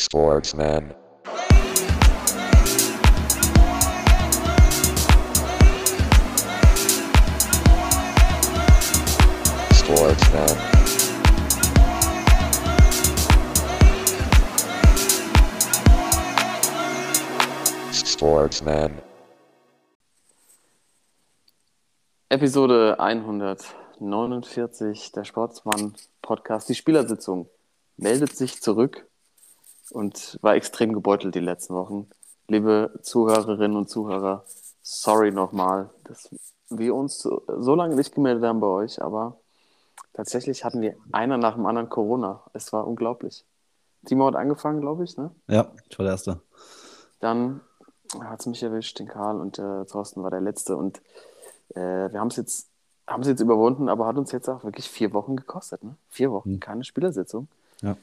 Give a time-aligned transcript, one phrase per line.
[0.00, 0.94] Sportsman.
[9.74, 10.56] Sportsman.
[17.92, 19.02] Sportsman.
[22.28, 26.68] Episode 149 der Sportsmann Podcast.
[26.68, 27.50] Die Spielersitzung
[27.96, 29.07] meldet sich zurück
[29.92, 32.08] und war extrem gebeutelt die letzten Wochen.
[32.48, 34.44] Liebe Zuhörerinnen und Zuhörer,
[34.82, 36.28] sorry nochmal, dass
[36.70, 39.36] wir uns so, so lange nicht gemeldet haben bei euch, aber
[40.14, 42.42] tatsächlich hatten wir einer nach dem anderen Corona.
[42.52, 43.44] Es war unglaublich.
[44.06, 45.30] Timo hat angefangen, glaube ich, ne?
[45.48, 46.40] Ja, ich war der Erste.
[47.20, 47.60] Dann
[48.20, 50.76] hat es mich erwischt, den Karl und äh, Thorsten war der Letzte.
[50.76, 51.02] Und
[51.74, 52.68] äh, wir haben es jetzt,
[53.06, 55.82] haben es jetzt überwunden, aber hat uns jetzt auch wirklich vier Wochen gekostet.
[55.84, 55.96] Ne?
[56.08, 56.60] Vier Wochen, Hm.
[56.60, 57.48] keine Spielersitzung.
[57.82, 57.96] Ja.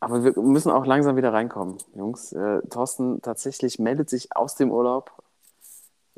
[0.00, 2.32] Aber wir müssen auch langsam wieder reinkommen, Jungs.
[2.32, 5.10] Äh, Thorsten tatsächlich meldet sich aus dem Urlaub.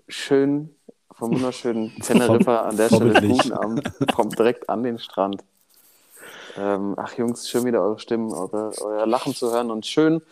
[0.09, 0.75] Schön
[1.13, 3.21] vom wunderschönen Teneriffa an der Stelle.
[3.21, 3.93] Guten Abend.
[4.15, 5.45] Kommt direkt an den Strand.
[6.57, 10.23] Ähm, ach Jungs, schön wieder eure Stimmen, eure, euer Lachen zu hören und schön,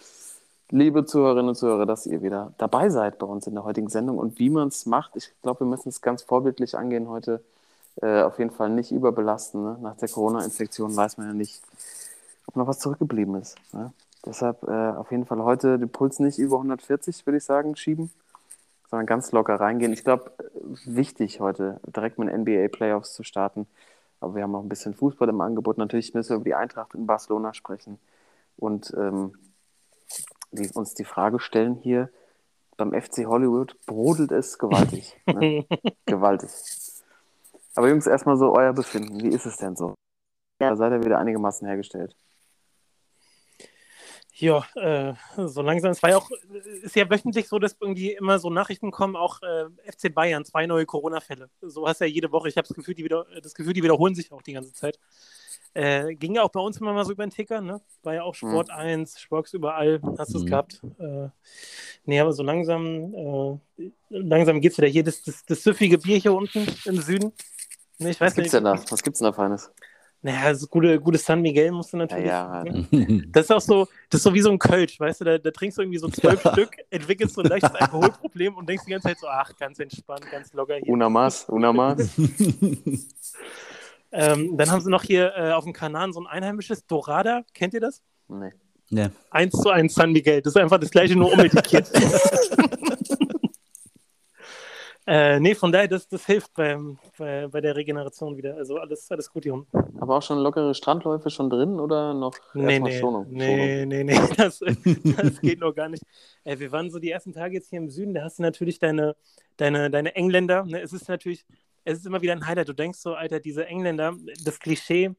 [0.70, 4.18] liebe Zuhörerinnen und Zuhörer, dass ihr wieder dabei seid bei uns in der heutigen Sendung
[4.18, 5.14] und wie man es macht.
[5.14, 7.42] Ich glaube, wir müssen es ganz vorbildlich angehen heute.
[8.02, 9.62] Äh, auf jeden Fall nicht überbelasten.
[9.62, 9.78] Ne?
[9.80, 11.62] Nach der Corona-Infektion weiß man ja nicht,
[12.46, 13.56] ob noch was zurückgeblieben ist.
[13.72, 13.92] Ne?
[14.24, 18.10] Deshalb äh, auf jeden Fall heute den Puls nicht über 140, würde ich sagen, schieben,
[18.90, 19.92] sondern ganz locker reingehen.
[19.92, 20.32] Ich glaube,
[20.84, 23.66] wichtig heute direkt mit den NBA-Playoffs zu starten.
[24.20, 25.78] Aber wir haben auch ein bisschen Fußball im Angebot.
[25.78, 27.98] Natürlich müssen wir über die Eintracht in Barcelona sprechen
[28.56, 29.34] und ähm,
[30.50, 32.08] die, uns die Frage stellen hier,
[32.76, 35.16] beim FC Hollywood brodelt es gewaltig.
[35.26, 35.66] ne?
[36.06, 36.50] gewaltig.
[37.74, 39.22] Aber Jungs, erstmal so euer Befinden.
[39.22, 39.94] Wie ist es denn so?
[40.58, 42.16] Da seid ihr wieder einigermaßen hergestellt.
[44.38, 45.14] Ja, äh,
[45.46, 45.92] so langsam.
[45.92, 46.30] Es war ja auch,
[46.82, 50.66] ist ja wöchentlich so, dass irgendwie immer so Nachrichten kommen, auch äh, FC Bayern, zwei
[50.66, 51.48] neue Corona-Fälle.
[51.62, 52.48] So hast du ja jede Woche.
[52.48, 54.98] Ich habe das Gefühl, die wieder, das Gefühl, die wiederholen sich auch die ganze Zeit.
[55.72, 57.80] Äh, ging ja auch bei uns immer mal so über den Ticker, ne?
[58.02, 60.48] War ja auch Sport 1, Sports überall, hast du es Mhm.
[60.48, 60.80] gehabt.
[60.98, 61.28] Äh,
[62.04, 63.14] nee, aber so langsam,
[63.78, 67.32] äh, langsam geht es wieder hier, das, das, das süffige Bier hier unten im Süden.
[67.98, 68.54] Ne, ich weiß Was gibt's nicht.
[68.54, 68.82] denn da?
[68.90, 69.70] Was gibt's denn da Feines?
[70.26, 72.26] Naja, das gute, gute San Miguel musst du natürlich.
[72.26, 72.72] Ja, ja.
[72.72, 73.28] ne?
[73.32, 75.52] Das ist auch so, das ist so wie so ein Kölsch, weißt du, da, da
[75.52, 79.06] trinkst du irgendwie so zwölf Stück, entwickelst so ein leichtes Alkoholproblem und denkst die ganze
[79.06, 80.88] Zeit so, ach, ganz entspannt, ganz locker hier.
[80.88, 81.46] Una Mas.
[84.12, 87.74] Ähm, dann haben sie noch hier äh, auf dem Kanal so ein einheimisches Dorada, kennt
[87.74, 88.02] ihr das?
[88.28, 88.52] Nee.
[88.88, 91.90] ne, Eins zu eins San Miguel, das ist einfach das gleiche, nur umetikett.
[95.06, 98.56] äh, nee, von daher, das, das hilft beim, bei, bei der Regeneration wieder.
[98.56, 100.00] Also alles, alles gut hier unten.
[100.00, 103.26] Aber auch schon lockere Strandläufe schon drin oder noch Nee, erstmal nee, Schonung?
[103.30, 106.02] nee, nee, nee, das, das geht noch gar nicht.
[106.44, 108.78] Äh, wir waren so die ersten Tage jetzt hier im Süden, da hast du natürlich
[108.78, 109.14] deine,
[109.56, 110.64] deine, deine Engländer.
[110.64, 110.80] Ne?
[110.80, 111.46] Es ist natürlich,
[111.84, 112.68] es ist immer wieder ein Highlight.
[112.68, 115.12] Du denkst so, Alter, diese Engländer, das Klischee,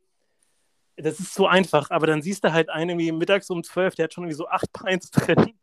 [0.97, 4.05] das ist so einfach, aber dann siehst du halt einen irgendwie mittags um 12, der
[4.05, 5.53] hat schon irgendwie so acht Pints drin,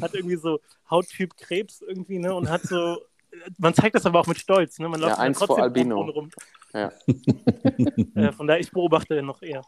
[0.00, 0.60] hat irgendwie so
[0.90, 2.96] Hauttyp Krebs irgendwie, ne, und hat so,
[3.58, 6.00] man zeigt das aber auch mit Stolz, ne, man läuft Ja, eins vor Albino.
[6.02, 6.30] rum.
[6.72, 6.92] Ja.
[8.14, 9.62] Äh, von daher, ich beobachte den noch eher.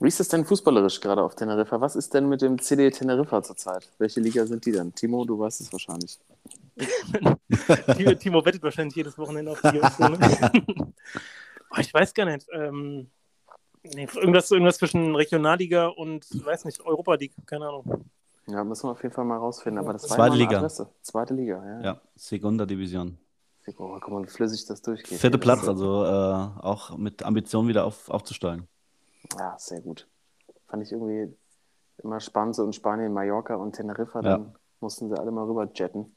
[0.00, 1.80] Wie ist es denn fußballerisch gerade auf Teneriffa?
[1.80, 3.88] Was ist denn mit dem CD Teneriffa zurzeit?
[3.98, 4.92] Welche Liga sind die denn?
[4.94, 6.18] Timo, du weißt es wahrscheinlich.
[8.20, 9.96] Timo, wettet wahrscheinlich jedes Wochenende auf die Jungs.
[10.00, 12.46] oh, ich weiß gar nicht.
[12.52, 13.08] Ähm,
[13.84, 18.04] nee, irgendwas, irgendwas zwischen Regionalliga und, weiß nicht, Europa League, keine Ahnung.
[18.50, 19.78] Ja, müssen wir auf jeden Fall mal rausfinden.
[19.82, 20.56] Aber das war Zweite ja Liga.
[20.58, 20.88] Adresse.
[21.02, 21.80] Zweite Liga, ja.
[21.80, 23.18] ja, Segunda Division.
[23.76, 25.18] Oh, guck mal, wie flüssig das durchgeht.
[25.18, 26.08] Vierte Das Platz, ist- also äh,
[26.64, 28.66] auch mit Ambition wieder auf, aufzusteigen.
[29.38, 30.08] Ja, sehr gut.
[30.68, 31.36] Fand ich irgendwie
[32.02, 36.14] immer spannend, so in Spanien, Mallorca und Teneriffa, dann mussten sie alle mal rüber jetten.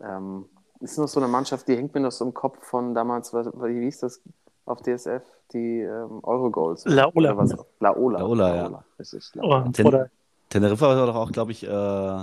[0.00, 0.46] Ähm,
[0.80, 3.46] ist noch so eine Mannschaft, die hängt mir noch so im Kopf von damals, was,
[3.46, 4.20] wie hieß das
[4.66, 5.22] auf DSF?
[5.52, 6.84] Die ähm, Eurogoals.
[6.84, 7.36] Laola.
[7.36, 7.56] Was?
[7.80, 8.18] Laola.
[8.18, 8.84] Laola, ja.
[8.98, 9.70] Richtig, Oh, Laola.
[9.72, 10.10] Ten- oder,
[10.54, 11.68] Teneriffa war doch auch, glaube ich, äh,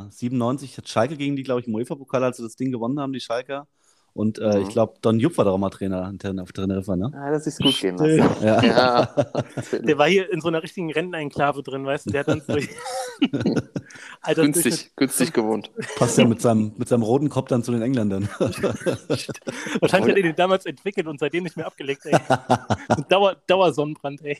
[0.10, 3.12] 97, hat Schalke gegen die, glaube ich, im UEFA-Pokal, als sie das Ding gewonnen haben,
[3.12, 3.68] die Schalker.
[4.14, 4.62] Und äh, Mhm.
[4.62, 7.12] ich glaube, Don Jupp war doch auch mal Trainer auf Teneriffa, ne?
[7.14, 8.20] Ja, das ist gut gehen lassen.
[8.42, 8.62] Ja.
[8.64, 9.16] Ja,
[9.84, 12.58] der war hier in so einer richtigen Rentenenklave drin, weißt du, der hat dann so.
[14.22, 15.72] Alter, günstig, günstig gewohnt.
[15.98, 18.30] Passt ja mit seinem, mit seinem roten Kopf dann zu den Engländern.
[18.40, 22.18] Wahrscheinlich hat er den damals entwickelt und seitdem nicht mehr abgelegt, ey.
[23.10, 24.38] Dauer, Dauersonnenbrand, ey.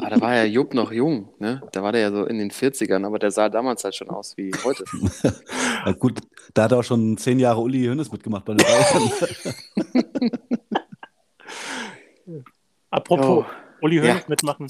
[0.00, 1.62] Ah, da war ja Jupp noch jung, ne?
[1.72, 4.36] Da war der ja so in den 40ern, aber der sah damals halt schon aus
[4.36, 4.84] wie heute.
[5.86, 6.20] ja, gut,
[6.54, 9.10] da hat er auch schon zehn Jahre Uli Hoeneß mitgemacht bei den Bayern.
[12.90, 13.46] Apropos, Oh.
[13.82, 14.24] Uli Hoeneß Ja.
[14.28, 14.66] mitmachen.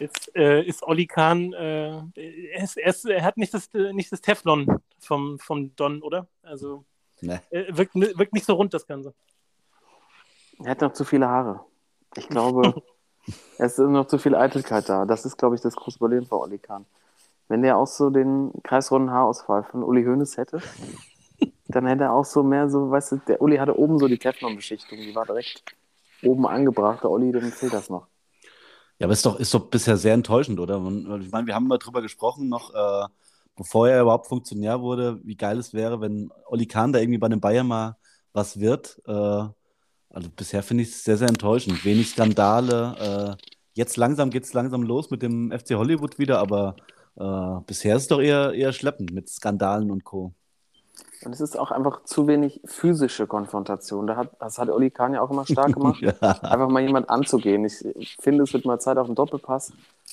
[0.00, 4.10] Ist, äh, ist Olli Kahn, äh, er, ist, er, ist, er, hat nicht das, nicht
[4.10, 6.26] das Teflon vom, vom Don, oder?
[6.42, 6.84] Also
[7.20, 7.38] Nee.
[7.50, 9.14] äh, wirkt, wirkt nicht so rund, das Ganze.
[10.62, 11.60] Er hat noch zu viele Haare.
[12.16, 12.82] Ich glaube,
[13.58, 15.04] es ist noch zu viel Eitelkeit da.
[15.04, 16.86] Das ist, glaube ich, das große Problem für Olli Kahn.
[17.48, 20.62] Wenn der auch so den kreisrunden Haarausfall von Uli Hoeneß hätte,
[21.68, 24.18] dann hätte er auch so mehr so, weißt du, der Uli hatte oben so die
[24.18, 25.64] Teflon-Beschichtung, die war direkt
[26.22, 27.02] oben angebracht.
[27.02, 28.06] Der Olli, dem fehlt das noch.
[29.00, 30.76] Ja, aber ist doch, ist doch bisher sehr enttäuschend, oder?
[31.20, 33.08] Ich meine, wir haben mal drüber gesprochen, noch äh,
[33.56, 37.28] bevor er überhaupt Funktionär wurde, wie geil es wäre, wenn Olli Kahn da irgendwie bei
[37.28, 37.96] den Bayern mal
[38.32, 39.00] was wird.
[39.06, 41.84] Äh, also bisher finde ich es sehr, sehr enttäuschend.
[41.84, 43.38] Wenig Skandale.
[43.40, 43.44] Äh,
[43.74, 46.76] jetzt langsam geht es langsam los mit dem FC Hollywood wieder, aber
[47.16, 50.34] äh, bisher ist es doch eher, eher schleppend mit Skandalen und Co.
[51.24, 54.06] Und es ist auch einfach zu wenig physische Konfrontation.
[54.06, 56.00] Da hat, das hat Olli Kahn ja auch immer stark gemacht.
[56.00, 56.12] Ja.
[56.20, 57.64] einfach mal jemand anzugehen.
[57.64, 59.72] Ich finde, es wird mal Zeit auf den Doppelpass,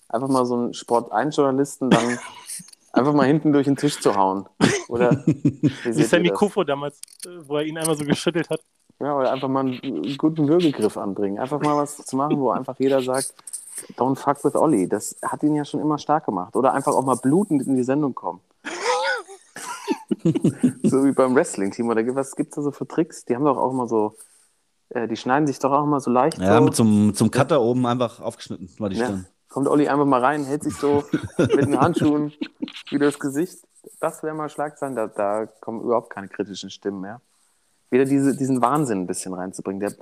[0.10, 2.20] einfach mal so einen Sport 1-Journalisten dann
[2.94, 4.48] einfach mal hinten durch den Tisch zu hauen.
[4.90, 6.30] Oder wie Sammy?
[6.30, 8.62] Kufo damals, äh, wo er ihn einmal so geschüttelt hat.
[9.00, 11.40] Ja, oder einfach mal einen guten Würgegriff anbringen.
[11.40, 13.34] Einfach mal was zu machen, wo einfach jeder sagt,
[13.96, 14.88] don't fuck with Olli.
[14.90, 16.56] Das hat ihn ja schon immer stark gemacht.
[16.56, 18.40] Oder einfach auch mal blutend in die Sendung kommen.
[20.84, 21.88] so wie beim Wrestling-Team.
[21.90, 23.26] Oder was gibt es da so für Tricks?
[23.26, 24.16] Die haben doch auch immer so,
[24.90, 26.38] äh, die schneiden sich doch auch immer so leicht.
[26.38, 26.64] Ja, so.
[26.64, 29.06] mit einem zum Cutter oben einfach aufgeschnitten war die Ja.
[29.06, 29.28] Stirn.
[29.50, 31.04] Kommt Olli einfach mal rein, hält sich so
[31.38, 32.34] mit den Handschuhen
[32.90, 33.60] wieder das Gesicht.
[34.00, 37.22] Das wäre mal Schlagzeilen, da, da kommen überhaupt keine kritischen Stimmen mehr.
[37.90, 39.80] Wieder diese, diesen Wahnsinn ein bisschen reinzubringen.
[39.80, 39.94] Der,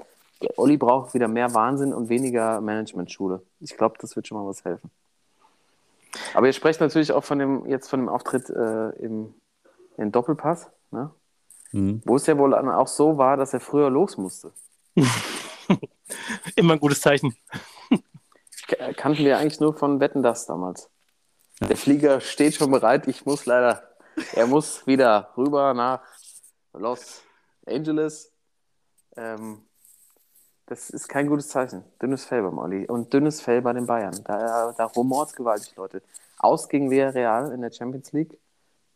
[0.41, 3.43] der Olli braucht wieder mehr Wahnsinn und weniger Management-Schule.
[3.59, 4.89] Ich glaube, das wird schon mal was helfen.
[6.33, 9.33] Aber ihr sprecht natürlich auch von dem, jetzt von dem Auftritt äh, im,
[9.97, 11.11] im Doppelpass, ne?
[11.71, 12.01] Mhm.
[12.05, 14.53] wo es ja wohl auch so war, dass er früher los musste.
[16.55, 17.35] Immer ein gutes Zeichen.
[18.95, 20.89] Kannten wir eigentlich nur von Wetten das damals.
[21.59, 23.07] Der Flieger steht schon bereit.
[23.07, 23.83] Ich muss leider,
[24.33, 26.01] er muss wieder rüber nach
[26.73, 27.21] Los
[27.65, 28.31] Angeles.
[29.15, 29.61] Ähm,
[30.65, 31.83] das ist kein gutes Zeichen.
[32.01, 32.87] Dünnes Fell beim Olli.
[32.87, 34.19] Und dünnes Fell bei den Bayern.
[34.23, 36.01] Da, da rumort gewaltig, Leute.
[36.37, 38.37] Aus gegen Villarreal in der Champions League.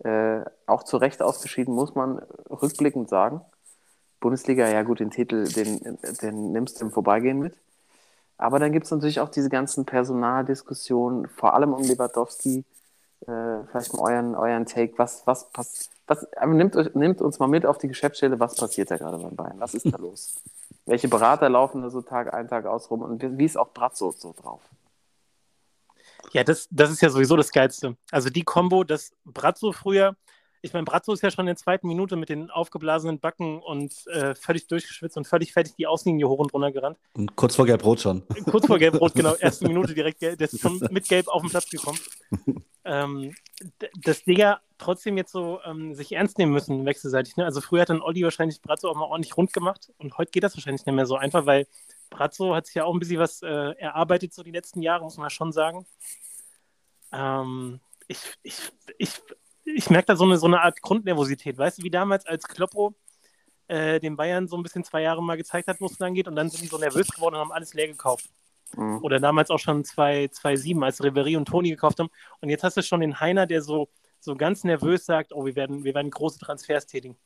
[0.04, 2.20] Äh, auch zu Recht ausgeschieden, muss man
[2.50, 3.42] rückblickend sagen.
[4.20, 7.58] Bundesliga, ja gut, den Titel, den, den nimmst du im Vorbeigehen mit.
[8.38, 12.64] Aber dann gibt es natürlich auch diese ganzen Personaldiskussionen, vor allem um Lewandowski.
[13.22, 14.94] Äh, vielleicht mal euren, euren Take.
[14.98, 15.90] Was, was passiert?
[16.08, 18.40] Was, nimmt, euch- nimmt uns mal mit auf die Geschäftsstelle.
[18.40, 19.60] Was passiert da gerade beim Bayern?
[19.60, 20.36] Was ist da los?
[20.86, 23.02] Welche Berater laufen da so Tag ein, Tag aus rum?
[23.02, 24.62] Und wie ist auch Brazzo so drauf?
[26.34, 27.98] Ja, das, das ist ja sowieso das Geilste.
[28.12, 30.16] Also die Kombo, dass Brazzo früher,
[30.62, 33.94] ich meine, Brazzo ist ja schon in der zweiten Minute mit den aufgeblasenen Backen und
[34.08, 36.98] äh, völlig durchgeschwitzt und völlig fertig die Außenlinie hoch und runter gerannt.
[37.14, 38.24] Und kurz vor Gelb-Rot schon.
[38.46, 41.70] Kurz vor Gelb-Rot, genau, erste Minute direkt, der ist schon mit Gelb auf den Platz
[41.70, 42.00] gekommen.
[42.86, 43.36] Ähm,
[44.04, 47.36] dass Digga trotzdem jetzt so ähm, sich ernst nehmen müssen, wechselseitig.
[47.38, 47.46] Ne?
[47.46, 50.44] Also früher hat dann Olli wahrscheinlich Brazzo auch mal ordentlich rund gemacht und heute geht
[50.44, 51.68] das wahrscheinlich nicht mehr so einfach, weil
[52.10, 53.48] Brazzo hat sich ja auch ein bisschen was äh,
[53.78, 55.86] erarbeitet, so die letzten Jahre, muss man schon sagen.
[57.12, 59.22] Ähm, ich ich, ich,
[59.64, 61.58] ich merke da so eine, so eine Art Grundnervosität.
[61.58, 62.96] Weißt du, wie damals, als Kloppo
[63.68, 66.28] äh, den Bayern so ein bisschen zwei Jahre mal gezeigt hat, wo es lang geht
[66.28, 68.30] und dann sind die so nervös geworden und haben alles leer gekauft.
[68.76, 69.04] Mhm.
[69.04, 72.10] Oder damals auch schon 2007, als Ribery und Toni gekauft haben.
[72.42, 73.90] Und jetzt hast du schon den Heiner, der so,
[74.20, 77.18] so ganz nervös sagt, oh, wir werden, wir werden große Transfers tätigen.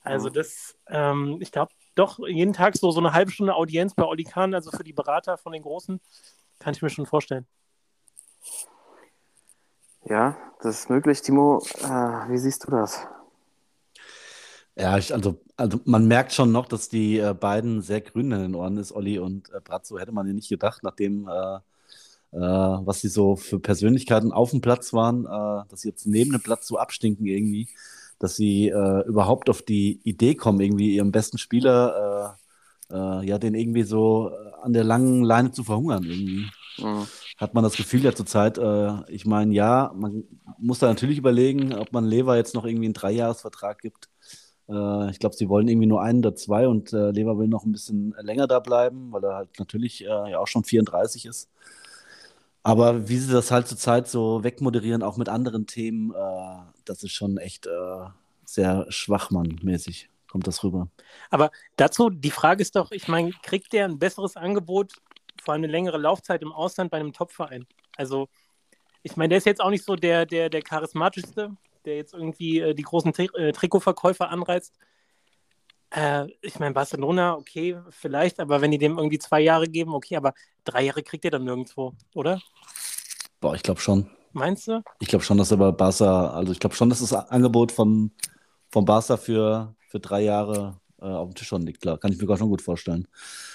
[0.00, 0.32] Also Mhm.
[0.34, 4.24] das, ähm, ich glaube, doch jeden Tag so, so eine halbe Stunde Audienz bei Oli
[4.24, 6.00] Kahn, also für die Berater von den Großen,
[6.58, 7.46] kann ich mir schon vorstellen.
[10.04, 11.20] Ja, das ist möglich.
[11.20, 11.88] Timo, äh,
[12.30, 13.06] wie siehst du das?
[14.76, 18.40] Ja, ich, also, also man merkt schon noch, dass die äh, beiden sehr grün in
[18.40, 19.98] den Ohren ist, Olli und äh, Brazzo.
[19.98, 21.56] Hätte man ja nicht gedacht, nachdem, äh,
[22.30, 26.30] äh, was sie so für Persönlichkeiten auf dem Platz waren, äh, dass sie jetzt neben
[26.30, 27.68] dem Platz so abstinken irgendwie,
[28.18, 32.38] dass sie äh, überhaupt auf die Idee kommen, irgendwie ihrem besten Spieler,
[32.90, 37.10] äh, äh, ja, den irgendwie so äh, an der langen Leine zu verhungern irgendwie Mhm.
[37.36, 40.24] hat man das Gefühl ja zurzeit, äh, ich meine, ja, man
[40.58, 44.08] muss da natürlich überlegen, ob man Lever jetzt noch irgendwie einen Dreijahresvertrag gibt.
[44.68, 47.72] Äh, ich glaube, sie wollen irgendwie nur einen oder zwei und Lever will noch ein
[47.72, 51.48] bisschen länger da bleiben, weil er halt natürlich ja auch schon 34 ist.
[52.68, 57.12] Aber wie sie das halt zurzeit so wegmoderieren, auch mit anderen Themen, äh, das ist
[57.12, 57.70] schon echt äh,
[58.44, 60.88] sehr schwachmann-mäßig, kommt das rüber.
[61.30, 64.92] Aber dazu, die Frage ist doch, ich meine, kriegt der ein besseres Angebot,
[65.42, 67.66] vor allem eine längere Laufzeit im Ausland bei einem Topverein?
[67.96, 68.28] Also,
[69.02, 71.56] ich meine, der ist jetzt auch nicht so der, der, der charismatischste,
[71.86, 74.74] der jetzt irgendwie äh, die großen Tri äh, Trikotverkäufer anreizt.
[75.90, 80.16] Äh, ich meine, Barcelona, okay, vielleicht, aber wenn die dem irgendwie zwei Jahre geben, okay,
[80.16, 82.40] aber drei Jahre kriegt er dann nirgendwo, oder?
[83.40, 84.10] Boah, ich glaube schon.
[84.32, 84.82] Meinst du?
[85.00, 88.10] Ich glaube schon, dass er bei Barca, also ich glaube schon, dass das Angebot von,
[88.70, 91.98] von Barca für, für drei Jahre äh, auf dem Tisch schon liegt, klar.
[91.98, 93.08] Kann ich mir gar schon gut vorstellen.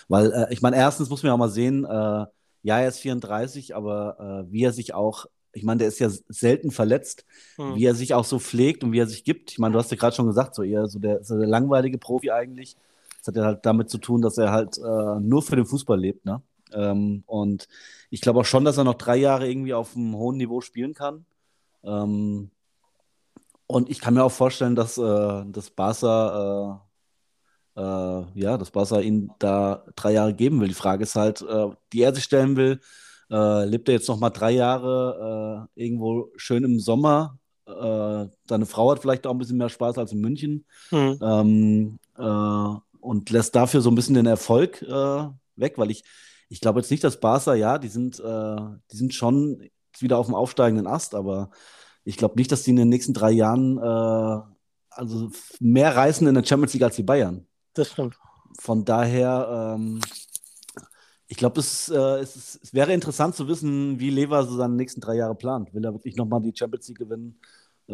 [0.07, 2.25] Weil, äh, ich meine, erstens muss man ja auch mal sehen, äh,
[2.63, 6.09] ja, er ist 34, aber äh, wie er sich auch, ich meine, der ist ja
[6.29, 7.25] selten verletzt,
[7.57, 7.75] Hm.
[7.75, 9.51] wie er sich auch so pflegt und wie er sich gibt.
[9.51, 11.97] Ich meine, du hast ja gerade schon gesagt, so eher so der, so der langweilige
[11.99, 12.77] Profi eigentlich.
[13.19, 15.99] Das hat ja halt damit zu tun, dass er halt äh, nur für den Fußball
[15.99, 16.41] lebt, ne?
[16.73, 17.67] Ähm, und
[18.09, 20.93] ich glaube auch schon, dass er noch drei Jahre irgendwie auf einem hohen Niveau spielen
[20.95, 21.25] kann.
[21.83, 22.51] Ähm,
[23.67, 26.81] und ich kann mir auch vorstellen, dass äh, das Barca,
[27.75, 30.67] äh, äh, ja, dass Barca ihn da drei Jahre geben will.
[30.67, 32.79] Die Frage ist halt, äh, die er sich stellen will,
[33.33, 37.37] äh, lebt er jetzt noch mal drei Jahre äh, irgendwo schön im Sommer?
[37.65, 41.19] Äh, seine Frau hat vielleicht auch ein bisschen mehr Spaß als in München Hm.
[41.21, 46.03] ähm, äh, und lässt dafür so ein bisschen den Erfolg äh, weg, weil ich,
[46.49, 48.55] ich glaube jetzt nicht, dass Barca, ja, die sind, äh,
[48.91, 51.49] die sind schon wieder auf dem aufsteigenden Ast, aber
[52.03, 53.79] ich glaube nicht, dass die in den nächsten drei Jahren
[54.95, 57.47] also mehr reißen in der Champions League als die Bayern.
[57.73, 58.17] Das stimmt.
[58.59, 59.99] Von daher, ähm,
[61.33, 65.01] ich glaube, es, äh, es, es wäre interessant zu wissen, wie Lever so seine nächsten
[65.01, 65.73] drei Jahre plant.
[65.73, 67.39] Will er wirklich nochmal die Champions League gewinnen?
[67.87, 67.93] Äh,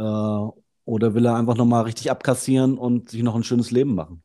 [0.84, 4.24] oder will er einfach nochmal richtig abkassieren und sich noch ein schönes Leben machen?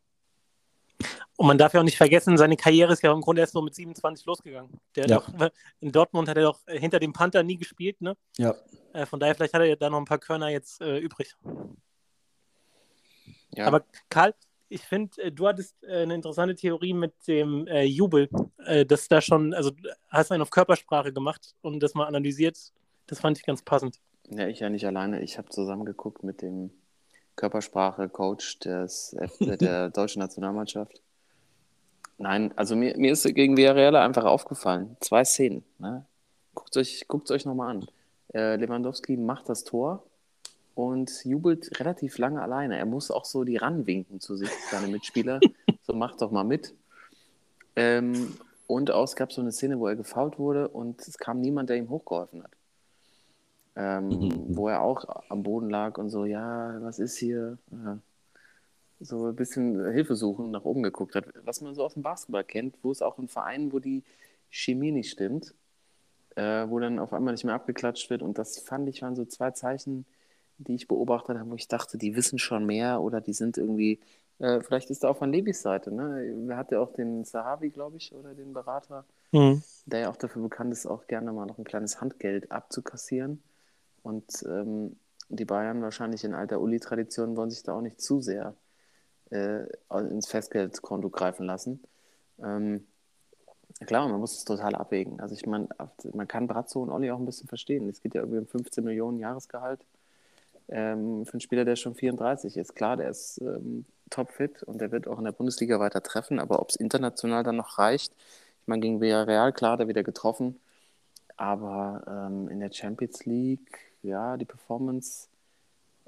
[1.36, 3.62] Und man darf ja auch nicht vergessen, seine Karriere ist ja im Grunde erst so
[3.62, 4.80] mit 27 losgegangen.
[4.96, 5.06] Ja.
[5.06, 5.28] doch,
[5.78, 8.16] in Dortmund hat er doch äh, hinter dem Panther nie gespielt, ne?
[8.36, 8.56] Ja.
[8.94, 11.36] Äh, von daher, vielleicht hat er ja da noch ein paar Körner jetzt äh, übrig.
[13.52, 13.66] Ja.
[13.66, 14.34] Aber Karl,
[14.74, 18.28] ich finde, äh, du hattest äh, eine interessante Theorie mit dem äh, Jubel,
[18.66, 22.58] äh, dass da schon, also du hast einen auf Körpersprache gemacht und das mal analysiert.
[23.06, 24.00] Das fand ich ganz passend.
[24.30, 25.22] Ja, ich ja nicht alleine.
[25.22, 26.70] Ich habe zusammengeguckt mit dem
[27.36, 31.00] Körpersprache-Coach des, äh, der deutschen Nationalmannschaft.
[32.18, 34.96] Nein, also mir, mir ist gegen Villarreal einfach aufgefallen.
[35.00, 35.64] Zwei Szenen.
[35.78, 36.04] Ne?
[36.54, 37.86] Guckt euch, guckt euch nochmal an.
[38.32, 40.04] Lewandowski macht das Tor
[40.74, 42.76] und jubelt relativ lange alleine.
[42.78, 45.40] Er muss auch so die ranwinken zu sich, seine Mitspieler.
[45.82, 46.74] so, macht doch mal mit.
[47.76, 51.40] Ähm, und auch, es gab so eine Szene, wo er gefault wurde und es kam
[51.40, 52.52] niemand, der ihm hochgeholfen hat.
[53.76, 54.56] Ähm, Mhm.
[54.56, 57.58] Wo er auch am Boden lag und so, ja, was ist hier?
[57.70, 57.98] Ja.
[59.00, 61.26] So ein bisschen Hilfe suchen, nach oben geguckt hat.
[61.44, 64.04] Was man so aus dem Basketball kennt, wo es auch in Vereinen, wo die
[64.50, 65.54] Chemie nicht stimmt,
[66.36, 68.22] äh, wo dann auf einmal nicht mehr abgeklatscht wird.
[68.22, 70.06] Und das fand ich, waren so zwei Zeichen,
[70.58, 74.00] die ich beobachtet habe, wo ich dachte, die wissen schon mehr oder die sind irgendwie,
[74.38, 76.46] äh, vielleicht ist da auch von Levis Seite, ne?
[76.48, 79.62] Er hat ja auch den Sahavi, glaube ich, oder den Berater, Mhm.
[79.86, 83.42] der ja auch dafür bekannt ist, auch gerne mal noch ein kleines Handgeld abzukassieren.
[84.02, 84.96] Und ähm,
[85.28, 88.54] die Bayern wahrscheinlich in alter Uli-Tradition wollen sich da auch nicht zu sehr
[89.30, 91.82] äh, ins Festgeldkonto greifen lassen.
[92.42, 92.86] Ähm,
[93.86, 95.20] klar, man muss es total abwägen.
[95.20, 95.68] Also ich meine,
[96.12, 97.88] man kann Brazzo und Olli auch ein bisschen verstehen.
[97.88, 99.84] Es geht ja irgendwie um 15 Millionen Jahresgehalt
[100.68, 102.74] ähm, für einen Spieler, der schon 34 ist.
[102.74, 106.60] Klar, der ist ähm, topfit und der wird auch in der Bundesliga weiter treffen, aber
[106.60, 108.12] ob es international dann noch reicht,
[108.62, 110.58] ich meine, gegen Villarreal, klar, er wieder getroffen,
[111.36, 115.28] aber ähm, in der Champions League, ja, die Performance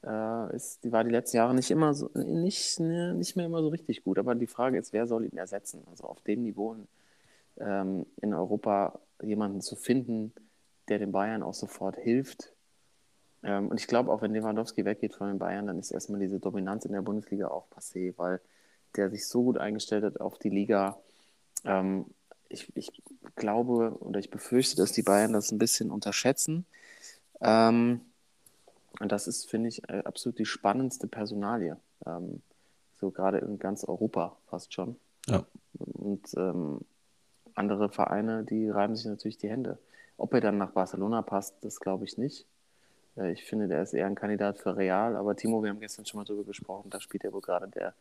[0.04, 3.62] äh, ist, die war die letzten Jahre nicht immer so, nicht, ne, nicht mehr immer
[3.62, 4.18] so richtig gut.
[4.18, 5.82] Aber die Frage ist, wer soll ihn ersetzen?
[5.90, 6.76] Also auf dem Niveau
[7.58, 10.32] ähm, in Europa jemanden zu finden,
[10.88, 12.52] der den Bayern auch sofort hilft.
[13.42, 16.40] Ähm, und ich glaube, auch wenn Lewandowski weggeht von den Bayern, dann ist erstmal diese
[16.40, 18.40] Dominanz in der Bundesliga auch passé, weil
[18.96, 20.98] der sich so gut eingestellt hat auf die Liga.
[21.64, 22.06] Ähm,
[22.48, 23.02] ich, ich
[23.34, 26.64] glaube oder ich befürchte, dass die Bayern das ein bisschen unterschätzen.
[27.40, 28.00] Ähm,
[29.00, 31.76] und das ist, finde ich, äh, absolut die spannendste Personalie.
[32.06, 32.40] Ähm,
[32.98, 34.96] so gerade in ganz Europa fast schon.
[35.26, 35.44] Ja.
[35.78, 36.80] Und ähm,
[37.54, 39.78] andere Vereine, die reiben sich natürlich die Hände.
[40.16, 42.46] Ob er dann nach Barcelona passt, das glaube ich nicht.
[43.16, 45.16] Äh, ich finde, der ist eher ein Kandidat für Real.
[45.16, 47.94] Aber Timo, wir haben gestern schon mal darüber gesprochen, da spielt er wohl gerade der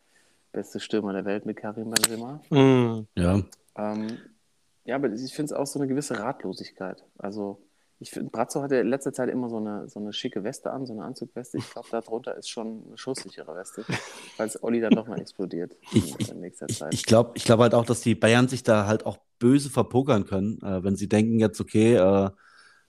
[0.52, 2.40] beste Stürmer der Welt mit Karim Benzema.
[2.50, 3.06] Mhm.
[3.14, 3.42] Ja.
[3.76, 4.18] Ähm,
[4.84, 7.02] ja, aber ich finde es auch so eine gewisse Ratlosigkeit.
[7.18, 7.60] Also,
[7.98, 10.86] ich finde, Brazzo hatte in letzter Zeit immer so eine, so eine schicke Weste an,
[10.86, 11.58] so eine Anzugweste.
[11.58, 13.84] Ich glaube, darunter ist schon eine schusssichere Weste,
[14.36, 16.92] falls Olli dann doch mal explodiert Ich- in, nächster Zeit.
[16.92, 20.26] Ich glaube ich glaub halt auch, dass die Bayern sich da halt auch böse verpokern
[20.26, 22.30] können, äh, wenn sie denken jetzt, okay, äh,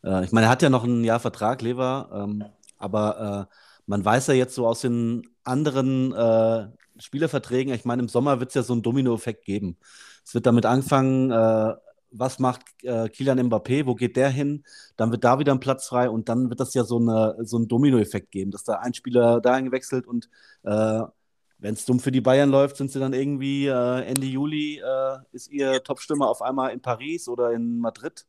[0.08, 2.46] äh, ich meine, er hat ja noch ein Jahr Vertrag, Lever, ähm,
[2.78, 3.54] aber äh,
[3.86, 6.68] man weiß ja jetzt so aus den anderen äh,
[7.00, 9.78] Spielerverträgen, ich meine, im Sommer wird es ja so einen Dominoeffekt geben.
[10.26, 11.74] Es wird damit anfangen, äh,
[12.12, 14.64] was macht äh, Kylian Mbappé, wo geht der hin?
[14.96, 17.58] Dann wird da wieder ein Platz frei und dann wird das ja so, eine, so
[17.58, 20.30] einen Dominoeffekt geben, dass da ein Spieler dahin gewechselt und
[20.64, 21.02] äh,
[21.60, 25.18] wenn es dumm für die Bayern läuft, sind sie dann irgendwie äh, Ende Juli, äh,
[25.32, 28.26] ist ihr Topstürmer auf einmal in Paris oder in Madrid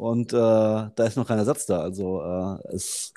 [0.00, 1.82] und äh, da ist noch kein Ersatz da.
[1.82, 3.12] Also äh, es,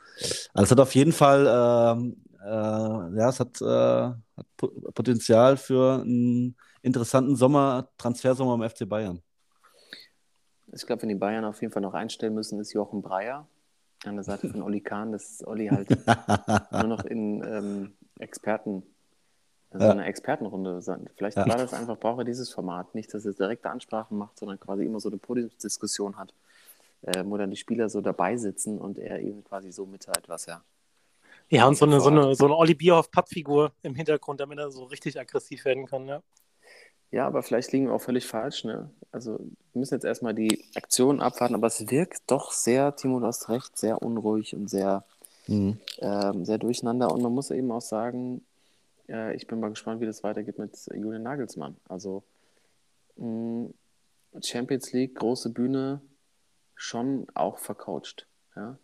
[0.54, 6.02] also es hat auf jeden Fall, ähm, äh, ja, es hat, äh, hat Potenzial für
[6.02, 9.22] einen interessanten Sommer, Transfersommer im FC Bayern.
[10.74, 13.48] Ich glaube, wenn die Bayern auf jeden Fall noch einstellen müssen, ist Jochen Breyer
[14.04, 15.88] an der Seite von Olli Kahn, dass Olli halt
[16.72, 18.84] nur noch in ähm, Experten
[19.72, 19.92] also ja.
[19.92, 20.82] eine Expertenrunde.
[21.16, 21.48] Vielleicht ja.
[21.48, 22.94] war das einfach, braucht er dieses Format.
[22.94, 26.34] Nicht, dass er direkte Ansprachen macht, sondern quasi immer so eine Podiumsdiskussion hat,
[27.04, 30.48] äh, wo dann die Spieler so dabei sitzen und er ihnen quasi so mitteilt, was
[30.48, 30.64] er.
[31.50, 34.86] Ja, und so eine, so eine, so eine Olli Bierhoff-Pappfigur im Hintergrund, damit er so
[34.86, 36.22] richtig aggressiv werden kann, ja.
[37.12, 38.64] Ja, aber vielleicht liegen wir auch völlig falsch.
[38.64, 38.90] Ne?
[39.12, 43.28] Also wir müssen jetzt erstmal die Aktion abwarten, aber es wirkt doch sehr, Timo, du
[43.28, 45.04] hast recht, sehr unruhig und sehr,
[45.46, 45.78] mhm.
[46.00, 47.12] ähm, sehr durcheinander.
[47.12, 48.44] Und man muss eben auch sagen,
[49.08, 51.76] äh, ich bin mal gespannt, wie das weitergeht mit Julian Nagelsmann.
[51.88, 52.24] Also
[53.18, 53.70] mh,
[54.42, 56.02] Champions League, große Bühne,
[56.84, 58.28] schon auch vercoacht.
[58.56, 58.78] Ja?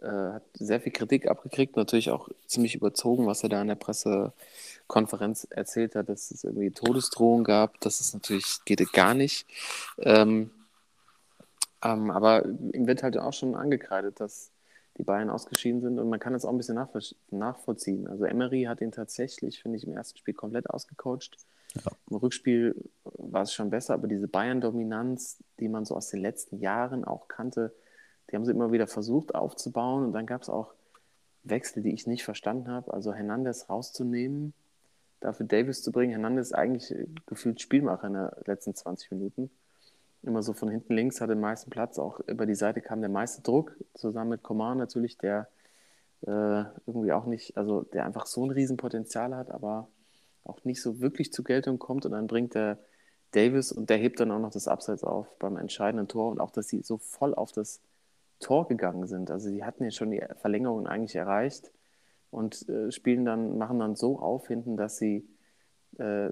[0.00, 3.74] Äh, hat sehr viel Kritik abgekriegt, natürlich auch ziemlich überzogen, was er da in der
[3.74, 7.80] Pressekonferenz erzählt hat, dass es irgendwie Todesdrohungen gab.
[7.80, 9.46] Das ist natürlich, geht gar nicht.
[9.98, 10.50] Ähm,
[11.82, 14.50] ähm, aber ihm wird halt auch schon angekreidet, dass
[14.98, 15.98] die Bayern ausgeschieden sind.
[15.98, 16.86] Und man kann das auch ein bisschen
[17.30, 18.08] nachvollziehen.
[18.08, 21.38] Also Emery hat ihn tatsächlich, finde ich, im ersten Spiel komplett ausgecoacht.
[21.74, 21.92] Ja.
[22.10, 22.74] Im Rückspiel
[23.04, 27.28] war es schon besser, aber diese Bayern-Dominanz, die man so aus den letzten Jahren auch
[27.28, 27.72] kannte,
[28.30, 30.04] die haben sie immer wieder versucht aufzubauen.
[30.04, 30.74] Und dann gab es auch
[31.44, 32.92] Wechsel, die ich nicht verstanden habe.
[32.92, 34.54] Also Hernandez rauszunehmen,
[35.20, 36.12] dafür Davis zu bringen.
[36.12, 36.94] Hernandez ist eigentlich
[37.26, 39.50] gefühlt Spielmacher in den letzten 20 Minuten
[40.22, 41.98] immer so von hinten links, hatte den meisten Platz.
[41.98, 45.48] Auch über die Seite kam der meiste Druck, zusammen mit Coman natürlich, der
[46.22, 49.88] äh, irgendwie auch nicht, also der einfach so ein Riesenpotenzial hat, aber
[50.44, 52.06] auch nicht so wirklich zur Geltung kommt.
[52.06, 52.78] Und dann bringt der
[53.32, 56.50] Davis und der hebt dann auch noch das Abseits auf beim entscheidenden Tor und auch,
[56.50, 57.80] dass sie so voll auf das
[58.40, 59.30] Tor gegangen sind.
[59.30, 61.70] Also sie hatten ja schon die Verlängerung eigentlich erreicht
[62.30, 65.26] und äh, spielen dann, machen dann so auf hinten, dass sie
[65.98, 66.30] äh,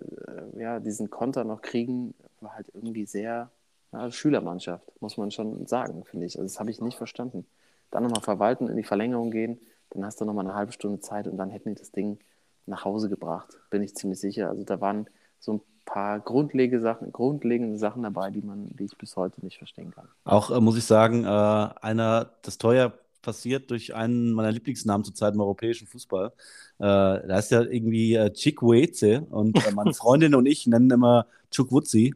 [0.58, 3.50] ja, diesen Konter noch kriegen, war halt irgendwie sehr
[3.92, 6.38] ja, Schülermannschaft, muss man schon sagen, finde ich.
[6.38, 7.46] Also das habe ich nicht verstanden.
[7.90, 11.26] Dann nochmal verwalten, in die Verlängerung gehen, dann hast du nochmal eine halbe Stunde Zeit
[11.26, 12.18] und dann hätten die das Ding
[12.66, 14.48] nach Hause gebracht, bin ich ziemlich sicher.
[14.48, 18.96] Also da waren so ein paar grundlegende Sachen, grundlegende Sachen dabei, die man, die ich
[18.96, 20.08] bis heute nicht verstehen kann.
[20.24, 22.92] Auch äh, muss ich sagen, äh, einer, das Teuer
[23.22, 26.28] passiert durch einen meiner Lieblingsnamen zurzeit im europäischen Fußball.
[26.28, 26.32] Äh,
[26.78, 32.14] da ist ja irgendwie äh, Chikweze und äh, meine Freundin und ich nennen immer Chukwuzi.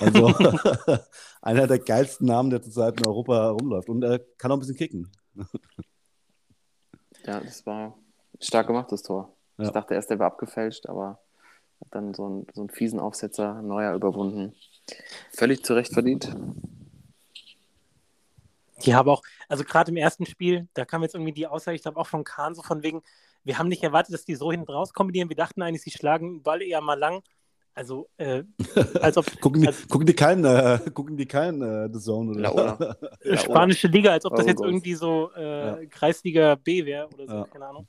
[0.00, 0.28] Also
[1.42, 3.88] einer der geilsten Namen, der zurzeit in Europa rumläuft.
[3.88, 5.10] Und er kann auch ein bisschen kicken.
[7.24, 7.96] ja, das war
[8.40, 9.35] stark gemacht, das Tor.
[9.58, 9.64] Ja.
[9.66, 11.18] Ich dachte erst, der wäre abgefälscht, aber
[11.80, 14.54] hat dann so, ein, so einen fiesen Aufsetzer, neuer überwunden.
[15.32, 16.34] Völlig zu Recht verdient.
[18.84, 21.82] Die haben auch, also gerade im ersten Spiel, da kam jetzt irgendwie die Aussage, ich
[21.82, 23.02] glaube auch von Kahn, so von wegen,
[23.44, 25.28] wir haben nicht erwartet, dass die so hinten raus kombinieren.
[25.28, 27.22] Wir dachten eigentlich, sie schlagen den Ball eher mal lang
[27.76, 28.42] also, äh,
[29.02, 29.26] als ob.
[29.38, 32.96] gucken, die, als, gucken die keinen, äh, gucken die keinen äh, The Zone oder?
[33.22, 35.86] La Spanische Liga, als ob das oh jetzt irgendwie so äh, ja.
[35.90, 37.44] Kreisliga B wäre oder so, ja.
[37.44, 37.86] keine Ahnung.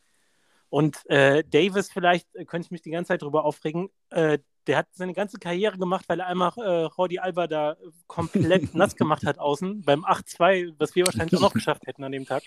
[0.70, 3.90] Und äh, Davis, vielleicht äh, könnte ich mich die ganze Zeit drüber aufregen.
[4.10, 7.78] Äh, der hat seine ganze Karriere gemacht, weil er einmal äh, Jordi Alba da
[8.08, 12.12] komplett nass gemacht hat außen beim 8-2, was wir wahrscheinlich auch noch geschafft hätten an
[12.12, 12.44] dem Tag.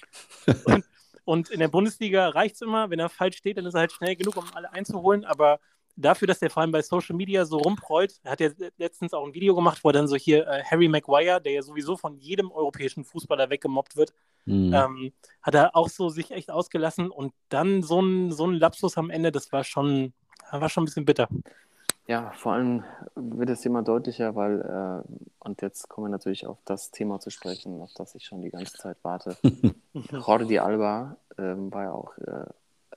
[0.64, 0.84] Und,
[1.24, 3.92] und in der Bundesliga reicht es immer, wenn er falsch steht, dann ist er halt
[3.92, 5.24] schnell genug, um alle einzuholen.
[5.24, 5.60] Aber
[5.96, 9.26] dafür, dass der vor allem bei Social Media so rumprollt, er hat ja letztens auch
[9.26, 12.16] ein Video gemacht, wo er dann so hier äh, Harry Maguire, der ja sowieso von
[12.18, 14.12] jedem europäischen Fußballer weggemobbt wird,
[14.44, 14.72] mhm.
[14.74, 18.96] ähm, hat er auch so sich echt ausgelassen und dann so ein, so ein Lapsus
[18.98, 20.12] am Ende, das war schon,
[20.50, 21.28] war schon ein bisschen bitter.
[22.06, 22.82] Ja, vor allem
[23.14, 27.30] wird das Thema deutlicher, weil, äh, und jetzt kommen wir natürlich auf das Thema zu
[27.30, 29.36] sprechen, auf das ich schon die ganze Zeit warte.
[30.10, 32.46] Jordi Alba ähm, war ja auch äh,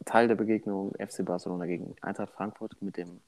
[0.05, 3.21] Teil der Begegnung FC Barcelona gegen Eintracht Frankfurt mit dem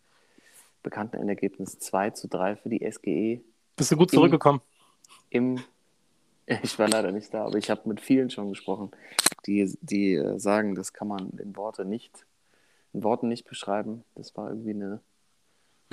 [0.84, 3.42] bekannten Endergebnis 2 zu 3 für die SGE.
[3.76, 4.62] Bist du gut zurückgekommen?
[5.30, 5.60] Im,
[6.46, 8.92] ich war leider nicht da, aber ich habe mit vielen schon gesprochen,
[9.46, 12.26] die, die äh, sagen, das kann man in Worte nicht,
[12.94, 14.04] in Worten nicht beschreiben.
[14.16, 15.02] Das war irgendwie eine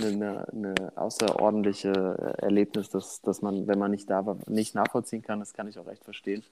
[0.01, 1.91] eine, eine außerordentliche
[2.39, 5.41] äh, Erlebnis, dass, dass man, wenn man nicht da war, nicht nachvollziehen kann.
[5.41, 6.43] Das kann ich auch echt verstehen.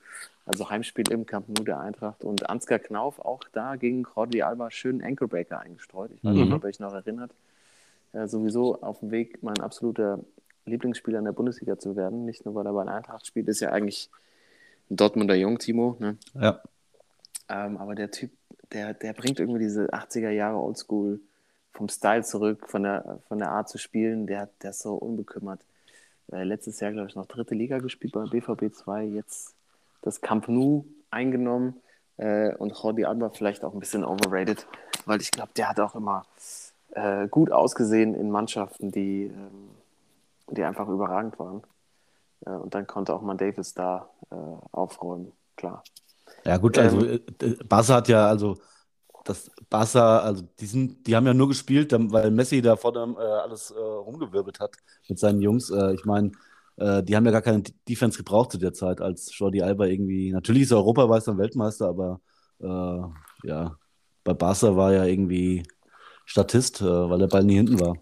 [0.46, 4.70] Also Heimspiel im Camp Nou der Eintracht und Ansgar Knauf auch da gegen Jordi Alba
[4.70, 6.10] schönen Anchorbreaker eingestreut.
[6.14, 6.52] Ich weiß nicht, mhm.
[6.52, 7.32] ob ihr euch noch erinnert.
[8.12, 10.20] Äh, sowieso auf dem Weg, mein absoluter
[10.66, 12.24] Lieblingsspieler in der Bundesliga zu werden.
[12.24, 14.10] Nicht nur, weil er bei der Eintracht spielt, ist ja eigentlich
[14.90, 15.96] ein Dortmunder Jung, Timo.
[15.98, 16.16] Ne?
[16.34, 16.62] Ja.
[17.48, 18.30] Ähm, aber der Typ,
[18.72, 21.20] der, der bringt irgendwie diese 80er Jahre Oldschool
[21.72, 24.26] vom Style zurück, von der, von der Art zu spielen.
[24.26, 25.60] Der, der ist so unbekümmert.
[26.32, 29.54] Äh, letztes Jahr, glaube ich, noch dritte Liga gespielt bei BVB 2, jetzt
[30.02, 31.80] das Camp Nou eingenommen
[32.16, 34.66] äh, und Jordi Alba vielleicht auch ein bisschen overrated,
[35.06, 36.24] weil ich glaube, der hat auch immer
[36.92, 39.70] äh, gut ausgesehen in Mannschaften, die, ähm,
[40.48, 41.62] die einfach überragend waren.
[42.46, 44.34] Äh, und dann konnte auch mal Davis da äh,
[44.72, 45.82] aufräumen, klar.
[46.44, 48.58] Ja, gut, also ähm, äh, Barca hat ja, also
[49.30, 53.22] das Barca, also die, sind, die haben ja nur gespielt, weil Messi da vorne äh,
[53.22, 54.76] alles äh, rumgewirbelt hat
[55.08, 55.70] mit seinen Jungs.
[55.70, 56.32] Äh, ich meine,
[56.76, 60.32] äh, die haben ja gar keine Defense gebraucht zu der Zeit, als Jordi Alba irgendwie,
[60.32, 62.20] natürlich ist er Europameister und Weltmeister, aber
[62.60, 63.76] äh, ja,
[64.24, 65.62] bei Barca war er irgendwie
[66.24, 67.96] Statist, äh, weil der Ball nie hinten war.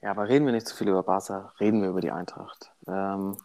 [0.00, 2.70] Ja, aber reden wir nicht zu viel über Barca, reden wir über die Eintracht.
[2.86, 3.36] Ähm,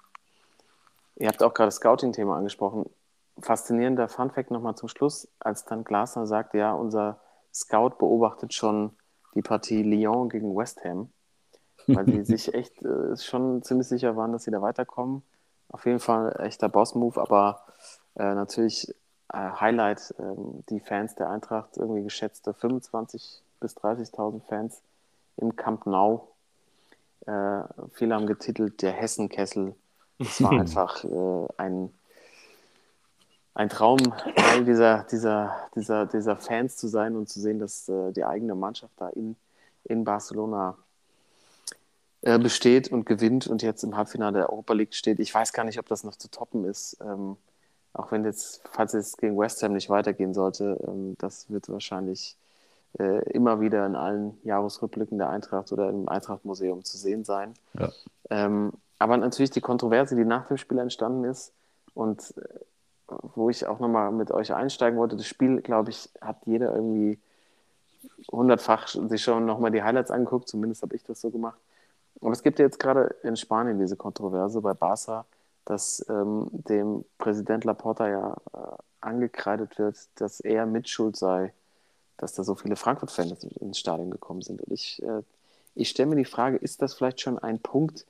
[1.16, 2.86] ihr habt auch gerade das Scouting-Thema angesprochen
[3.42, 7.20] faszinierender Funfact nochmal zum Schluss, als dann Glasner sagt, ja, unser
[7.54, 8.92] Scout beobachtet schon
[9.36, 11.12] die Partie Lyon gegen West Ham,
[11.88, 15.24] weil die sich echt äh, schon ziemlich sicher waren, dass sie da weiterkommen.
[15.70, 17.64] Auf jeden Fall echter Boss-Move, aber
[18.16, 18.94] äh, natürlich
[19.34, 20.24] äh, Highlight, äh,
[20.70, 24.82] die Fans der Eintracht, irgendwie geschätzte 25.000 bis 30.000 Fans
[25.38, 26.28] im Camp Nou.
[27.26, 29.76] Äh, viele haben getitelt, der Hessenkessel.
[30.20, 31.94] Es war einfach äh, ein
[33.54, 34.00] ein Traum,
[34.36, 38.56] Teil dieser, dieser, dieser, dieser Fans zu sein und zu sehen, dass äh, die eigene
[38.56, 39.36] Mannschaft da in,
[39.84, 40.78] in Barcelona
[42.22, 45.20] äh, besteht und gewinnt und jetzt im Halbfinale der Europa League steht.
[45.20, 46.98] Ich weiß gar nicht, ob das noch zu toppen ist.
[47.02, 47.36] Ähm,
[47.94, 52.38] auch wenn jetzt, falls es gegen West Ham nicht weitergehen sollte, ähm, das wird wahrscheinlich
[53.00, 57.54] äh, immer wieder in allen Jahresrückblicken der Eintracht oder im Eintracht-Museum zu sehen sein.
[57.78, 57.92] Ja.
[58.30, 61.52] Ähm, aber natürlich die Kontroverse, die nach dem Spiel entstanden ist
[61.94, 62.60] und äh,
[63.36, 65.16] wo ich auch nochmal mit euch einsteigen wollte.
[65.16, 67.20] Das Spiel, glaube ich, hat jeder irgendwie
[68.32, 70.48] hundertfach sich schon nochmal die Highlights angeguckt.
[70.48, 71.60] Zumindest habe ich das so gemacht.
[72.22, 75.26] Aber es gibt ja jetzt gerade in Spanien diese Kontroverse bei Barca,
[75.66, 81.54] dass ähm, dem Präsident Laporta ja äh, angekreidet wird, dass er mitschuld sei,
[82.18, 84.62] dass da so viele Frankfurt-Fans ins Stadion gekommen sind.
[84.62, 85.22] Und ich, äh,
[85.76, 88.06] ich stelle mir die Frage, ist das vielleicht schon ein Punkt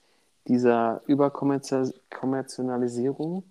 [0.48, 3.44] dieser Überkommerzialisierung?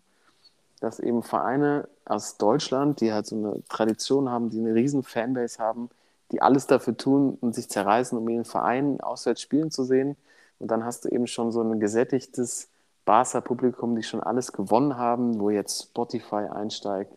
[0.80, 5.58] Dass eben Vereine aus Deutschland, die halt so eine Tradition haben, die eine riesen Fanbase
[5.58, 5.90] haben,
[6.32, 10.16] die alles dafür tun und sich zerreißen, um ihren Verein auswärts spielen zu sehen.
[10.58, 12.68] Und dann hast du eben schon so ein gesättigtes
[13.04, 17.12] Barca-Publikum, die schon alles gewonnen haben, wo jetzt Spotify einsteigt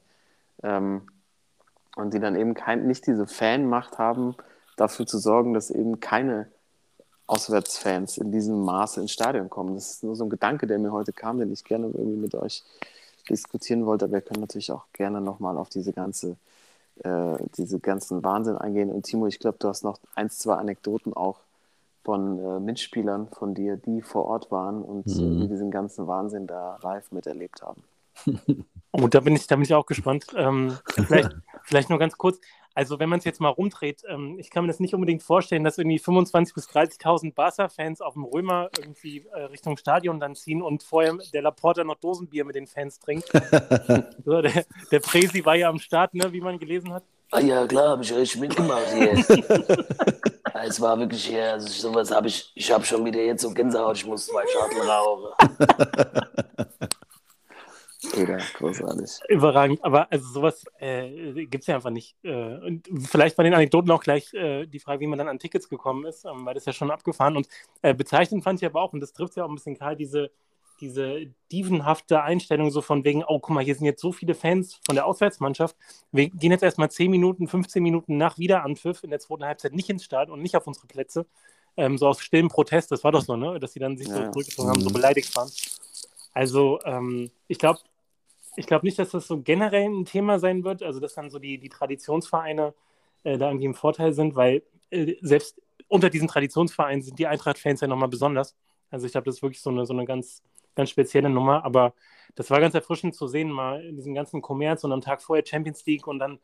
[0.64, 1.04] ähm,
[1.96, 4.36] und die dann eben kein, nicht diese Fanmacht haben,
[4.76, 6.48] dafür zu sorgen, dass eben keine
[7.28, 9.76] Auswärtsfans in diesem Maße ins Stadion kommen.
[9.76, 12.36] Das ist nur so ein Gedanke, der mir heute kam, den ich gerne irgendwie mit
[12.36, 12.64] euch
[13.30, 16.36] diskutieren wollte, aber wir können natürlich auch gerne nochmal auf diese ganze,
[17.04, 18.92] äh, diese ganzen Wahnsinn eingehen.
[18.92, 21.40] Und Timo, ich glaube, du hast noch ein, zwei Anekdoten auch
[22.04, 25.42] von äh, Mitspielern von dir, die vor Ort waren und äh, mhm.
[25.42, 27.84] die diesen ganzen Wahnsinn da live miterlebt haben.
[28.96, 30.28] Oh, da bin ich, da bin ich auch gespannt.
[30.36, 31.32] Ähm, vielleicht,
[31.64, 32.40] vielleicht nur ganz kurz.
[32.76, 35.64] Also wenn man es jetzt mal rumdreht, ähm, ich kann mir das nicht unbedingt vorstellen,
[35.64, 40.62] dass irgendwie 25.000 bis 30.000 Barca-Fans auf dem Römer irgendwie äh, Richtung Stadion dann ziehen
[40.62, 43.28] und vorher der Laporta noch Dosenbier mit den Fans trinkt.
[44.26, 47.04] so, der, der Presi war ja am Start, ne, wie man gelesen hat.
[47.32, 49.14] Ah ja, klar, habe ich richtig mitgemacht hier.
[50.66, 53.98] es war wirklich hier, also sowas habe ich, ich habe schon wieder jetzt so Gänsehaut,
[53.98, 55.34] ich muss zwei Schachteln rauchen.
[58.22, 59.20] Oder großartig.
[59.30, 62.16] Überragend, aber also sowas äh, gibt es ja einfach nicht.
[62.24, 65.40] Äh, und vielleicht bei den Anekdoten auch gleich äh, die Frage, wie man dann an
[65.40, 67.48] Tickets gekommen ist, ähm, weil das ja schon abgefahren und
[67.82, 70.32] äh, bezeichnend fand ich aber auch, und das trifft ja auch ein bisschen Karl, diese,
[70.80, 74.80] diese dievenhafte Einstellung so von wegen, oh, guck mal, hier sind jetzt so viele Fans
[74.86, 75.76] von der Auswärtsmannschaft.
[76.12, 79.90] Wir gehen jetzt erstmal 10 Minuten, 15 Minuten nach Wiederanpfiff in der zweiten Halbzeit nicht
[79.90, 81.26] ins Stadion und nicht auf unsere Plätze.
[81.76, 83.60] Ähm, so aus stillem Protest, das war doch so, ne?
[83.60, 84.26] Dass sie dann sich ja.
[84.26, 85.50] so zurückgezogen haben, so beleidigt waren.
[86.34, 87.80] Also, ähm, ich glaube,
[88.56, 91.40] ich glaube nicht, dass das so generell ein Thema sein wird, also dass dann so
[91.40, 92.74] die, die Traditionsvereine
[93.24, 97.82] äh, da irgendwie im Vorteil sind, weil äh, selbst unter diesen Traditionsvereinen sind die Eintracht-Fans
[97.82, 98.56] ja nochmal besonders.
[98.90, 100.44] Also ich glaube, das ist wirklich so eine, so eine ganz,
[100.76, 101.94] ganz spezielle Nummer, aber
[102.36, 105.46] das war ganz erfrischend zu sehen, mal in diesem ganzen Kommerz und am Tag vorher
[105.46, 106.40] Champions League und dann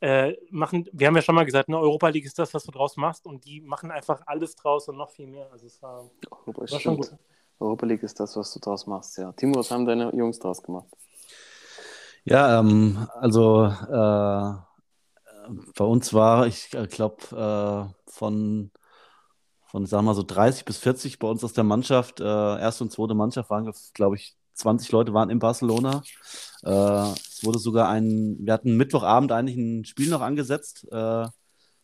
[0.00, 2.70] äh, machen, wir haben ja schon mal gesagt, ne, Europa League ist das, was du
[2.72, 5.48] draus machst und die machen einfach alles draus und noch viel mehr.
[5.52, 6.10] Also es war,
[6.46, 7.12] war schon gut.
[7.58, 9.32] Europa League ist das, was du draus machst, ja.
[9.32, 10.86] Timo, was haben deine Jungs draus gemacht?
[12.24, 14.54] Ja, ähm, also äh,
[15.76, 17.24] bei uns war, ich äh, glaube,
[18.06, 18.70] äh, von,
[19.66, 22.84] von, sagen wir mal so 30 bis 40 bei uns aus der Mannschaft, äh, erste
[22.84, 26.02] und zweite Mannschaft waren, glaube ich, 20 Leute waren in Barcelona.
[26.64, 30.86] Äh, es wurde sogar ein, wir hatten Mittwochabend eigentlich ein Spiel noch angesetzt.
[30.92, 31.26] Äh,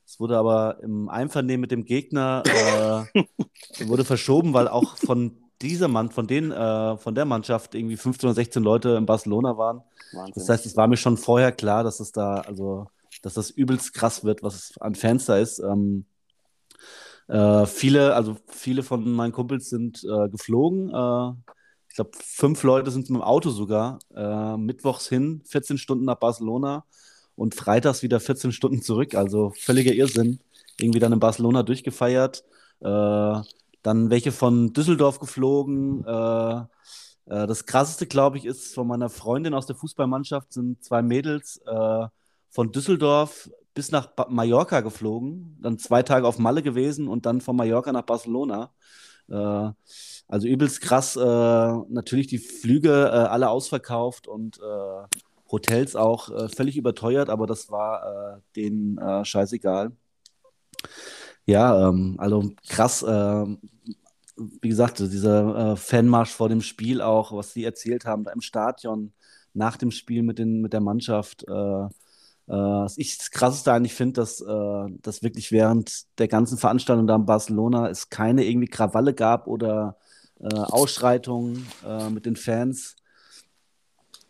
[0.07, 3.23] Es wurde aber im Einvernehmen mit dem Gegner äh,
[3.89, 8.29] wurde verschoben, weil auch von dieser Mann, von den, äh, von der Mannschaft irgendwie 15
[8.29, 9.83] oder 16 Leute in Barcelona waren.
[10.13, 10.33] Wahnsinn.
[10.35, 12.87] Das heißt, es war mir schon vorher klar, dass es da, also,
[13.23, 15.59] dass das übelst krass wird, was es an Fans da ist.
[15.59, 16.05] Ähm,
[17.29, 20.91] äh, viele, also viele von meinen Kumpels sind äh, geflogen.
[20.91, 21.33] Äh,
[21.89, 23.99] ich glaube, fünf Leute sind mit dem Auto sogar.
[24.15, 26.85] Äh, mittwochs hin, 14 Stunden nach Barcelona
[27.35, 29.15] und freitags wieder 14 Stunden zurück.
[29.15, 30.41] Also völliger Irrsinn.
[30.79, 32.45] Irgendwie dann in Barcelona durchgefeiert.
[32.81, 33.41] Äh,
[33.87, 36.05] dann welche von Düsseldorf geflogen.
[36.05, 41.03] Äh, äh, das krasseste, glaube ich, ist von meiner Freundin aus der Fußballmannschaft sind zwei
[41.03, 42.07] Mädels äh,
[42.51, 47.41] von Düsseldorf bis nach ba Mallorca geflogen, dann zwei Tage auf Malle gewesen und dann
[47.41, 48.73] von Mallorca nach Barcelona.
[49.29, 49.71] Äh,
[50.27, 51.15] also übelst krass.
[51.15, 55.17] Äh, natürlich die Flüge äh, alle ausverkauft und äh,
[55.53, 59.93] Hotels auch völlig überteuert, aber das war denen scheißegal.
[61.47, 63.05] Ja, ähm, also krass.
[63.09, 63.59] ähm,
[64.37, 68.41] wie gesagt, dieser äh, Fanmarsch vor dem Spiel auch, was sie erzählt haben, da im
[68.43, 69.13] Stadion,
[69.55, 71.45] nach dem Spiel mit, den, mit der Mannschaft.
[71.49, 71.89] Äh, äh,
[72.49, 77.17] was ich das Krasseste eigentlich finde, dass, äh, dass wirklich während der ganzen Veranstaltung da
[77.17, 79.97] in Barcelona es keine irgendwie Krawalle gab oder
[80.41, 82.97] äh, Ausschreitungen äh, mit den Fans.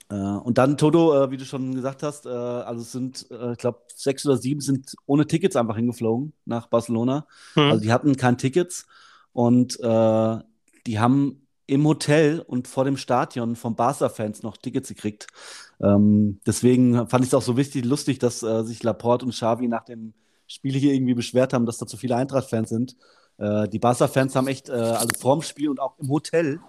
[0.09, 3.59] Äh, und dann, Toto, äh, wie du schon gesagt hast, äh, also es sind, ich
[3.59, 7.27] glaube, sechs oder sieben sind ohne Tickets einfach hingeflogen nach Barcelona.
[7.55, 7.71] Hm.
[7.71, 8.87] Also die hatten kein Tickets
[9.33, 10.39] und äh,
[10.87, 15.27] die haben im Hotel und vor dem Stadion von Barca-Fans noch Tickets gekriegt.
[15.81, 19.67] Ähm, deswegen fand ich es auch so wichtig, lustig, dass äh, sich Laporte und Xavi
[19.67, 20.15] nach dem
[20.47, 22.97] Spiel hier irgendwie beschwert haben, dass da zu viele Eintracht-Fans sind.
[23.39, 26.61] Äh, die Barca-Fans haben echt, also vorm Spiel und auch im Hotel,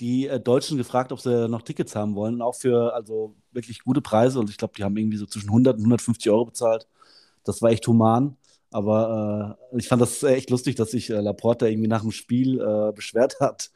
[0.00, 2.42] die äh, Deutschen gefragt, ob sie noch Tickets haben wollen.
[2.42, 4.40] Auch für also wirklich gute Preise.
[4.40, 6.88] Und ich glaube, die haben irgendwie so zwischen 100 und 150 Euro bezahlt.
[7.44, 8.36] Das war echt human.
[8.70, 12.60] Aber äh, ich fand das echt lustig, dass sich äh, Laporta irgendwie nach dem Spiel
[12.60, 13.70] äh, beschwert hat,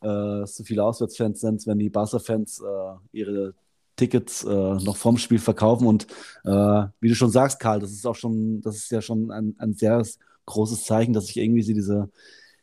[0.00, 3.54] äh, dass so viele Auswärtsfans sind, wenn die Barca-Fans äh, ihre
[3.96, 5.86] Tickets äh, noch vorm Spiel verkaufen.
[5.86, 6.06] Und
[6.44, 9.56] äh, wie du schon sagst, Karl, das ist auch schon, das ist ja schon ein,
[9.58, 10.04] ein sehr
[10.46, 12.08] großes Zeichen, dass sich irgendwie diese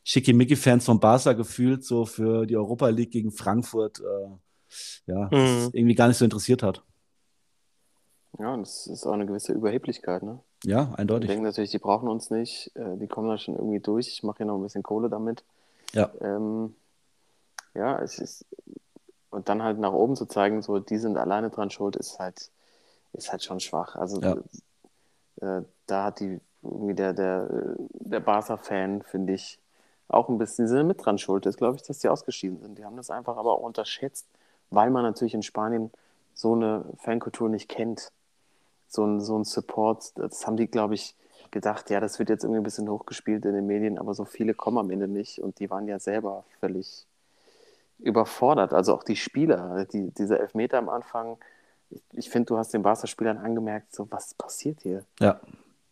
[0.04, 5.70] Schickimicki-Fans von Barca gefühlt so für die Europa League gegen Frankfurt äh, ja, Mhm.
[5.74, 6.84] irgendwie gar nicht so interessiert hat.
[8.40, 10.40] Ja, das ist auch eine gewisse Überheblichkeit, ne?
[10.66, 11.30] Ja, Die eindeutig.
[11.30, 14.08] denken natürlich, die brauchen uns nicht, äh, die kommen da schon irgendwie durch.
[14.08, 15.44] Ich mache hier noch ein bisschen Kohle damit.
[15.94, 16.10] Ja.
[16.22, 16.74] Ähm,
[17.76, 18.46] ja, es ist,
[19.30, 22.50] und dann halt nach oben zu zeigen, so, die sind alleine dran schuld, ist halt,
[23.14, 23.96] ist halt schon schwach.
[23.96, 24.38] Also, Ja.
[25.42, 29.60] äh, da hat die, irgendwie der, der, der Barca-Fan, finde ich,
[30.14, 31.46] auch ein bisschen, sind mit dran schuld.
[31.46, 32.78] ist, glaube ich, dass die ausgeschieden sind.
[32.78, 34.28] Die haben das einfach aber auch unterschätzt,
[34.70, 35.92] weil man natürlich in Spanien
[36.34, 38.12] so eine Fankultur nicht kennt.
[38.88, 41.16] So ein, so ein Support, das haben die, glaube ich,
[41.52, 44.54] gedacht, ja, das wird jetzt irgendwie ein bisschen hochgespielt in den Medien, aber so viele
[44.54, 47.06] kommen am Ende nicht und die waren ja selber völlig
[48.00, 48.74] überfordert.
[48.74, 51.38] Also auch die Spieler, die, dieser Elfmeter am Anfang,
[51.90, 55.04] ich, ich finde, du hast den Barca-Spielern angemerkt, so was passiert hier?
[55.20, 55.40] Ja.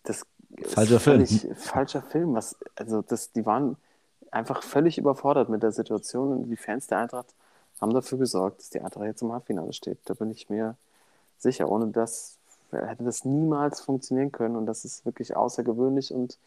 [0.03, 1.25] Das ist Falscher Film.
[1.55, 2.33] falscher Film.
[2.33, 3.77] Was, also das, die waren
[4.31, 7.33] einfach völlig überfordert mit der Situation und die Fans der Eintracht
[7.81, 9.99] haben dafür gesorgt, dass die Eintracht jetzt im Halbfinale steht.
[10.05, 10.77] Da bin ich mir
[11.39, 11.69] sicher.
[11.69, 12.37] Ohne das
[12.71, 16.39] hätte das niemals funktionieren können und das ist wirklich außergewöhnlich und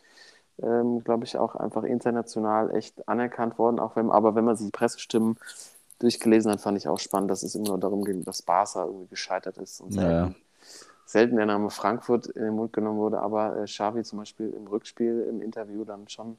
[0.62, 3.80] ähm, glaube ich auch einfach international echt anerkannt worden.
[3.80, 5.36] Auch wenn, aber wenn man sich die Pressestimmen
[6.00, 9.08] durchgelesen hat, fand ich auch spannend, dass es immer nur darum ging, dass Barca irgendwie
[9.08, 10.34] gescheitert ist und Ja, selten, ja.
[11.06, 14.66] selten der Name Frankfurt in den Mund genommen wurde, aber äh, Xavi zum Beispiel im
[14.66, 16.38] Rückspiel im Interview dann schon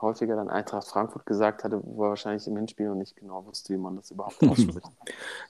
[0.00, 3.74] häufiger dann Eintracht Frankfurt gesagt hatte, wo er wahrscheinlich im Hinspiel noch nicht genau wusste,
[3.74, 4.86] wie man das überhaupt ausspricht.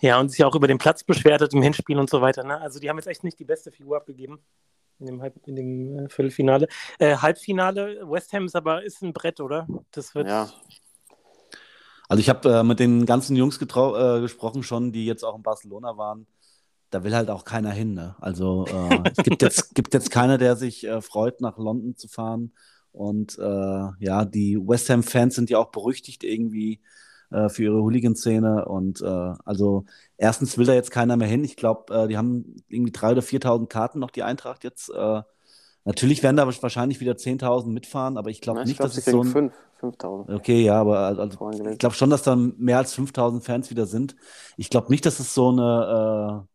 [0.00, 2.44] Ja, und sich auch über den Platz beschwert hat im Hinspiel und so weiter.
[2.44, 2.60] Ne?
[2.60, 4.40] Also die haben jetzt echt nicht die beste Figur abgegeben
[5.00, 6.68] in dem, Halb in dem äh, Viertelfinale.
[6.98, 9.66] Äh, Halbfinale, West Ham ist aber ist ein Brett, oder?
[9.92, 10.28] Das wird.
[10.28, 10.48] ja,
[12.08, 15.42] Also ich habe äh, mit den ganzen Jungs äh, gesprochen schon, die jetzt auch in
[15.42, 16.26] Barcelona waren.
[16.90, 17.94] Da will halt auch keiner hin.
[17.94, 18.16] Ne?
[18.18, 22.08] Also äh, es gibt jetzt, gibt jetzt keiner, der sich äh, freut, nach London zu
[22.08, 22.52] fahren.
[22.98, 26.80] Und äh, ja, die West Ham-Fans sind ja auch berüchtigt irgendwie
[27.30, 28.64] äh, für ihre Hooligan-Szene.
[28.64, 29.84] Und äh, also
[30.16, 31.44] erstens will da jetzt keiner mehr hin.
[31.44, 34.90] Ich glaube, äh, die haben irgendwie 3.000 oder 4.000 Karten noch, die Eintracht jetzt.
[34.90, 35.22] Äh,
[35.84, 39.12] natürlich werden da wahrscheinlich wieder 10.000 mitfahren, aber ich glaube nicht, glaube, dass sie es
[39.12, 39.28] so ein...
[39.28, 40.36] fünf, 5000.
[40.36, 44.16] Okay, ja, aber also, ich glaube schon, dass da mehr als 5000 Fans wieder sind.
[44.56, 46.48] Ich glaube nicht, dass es so eine, äh,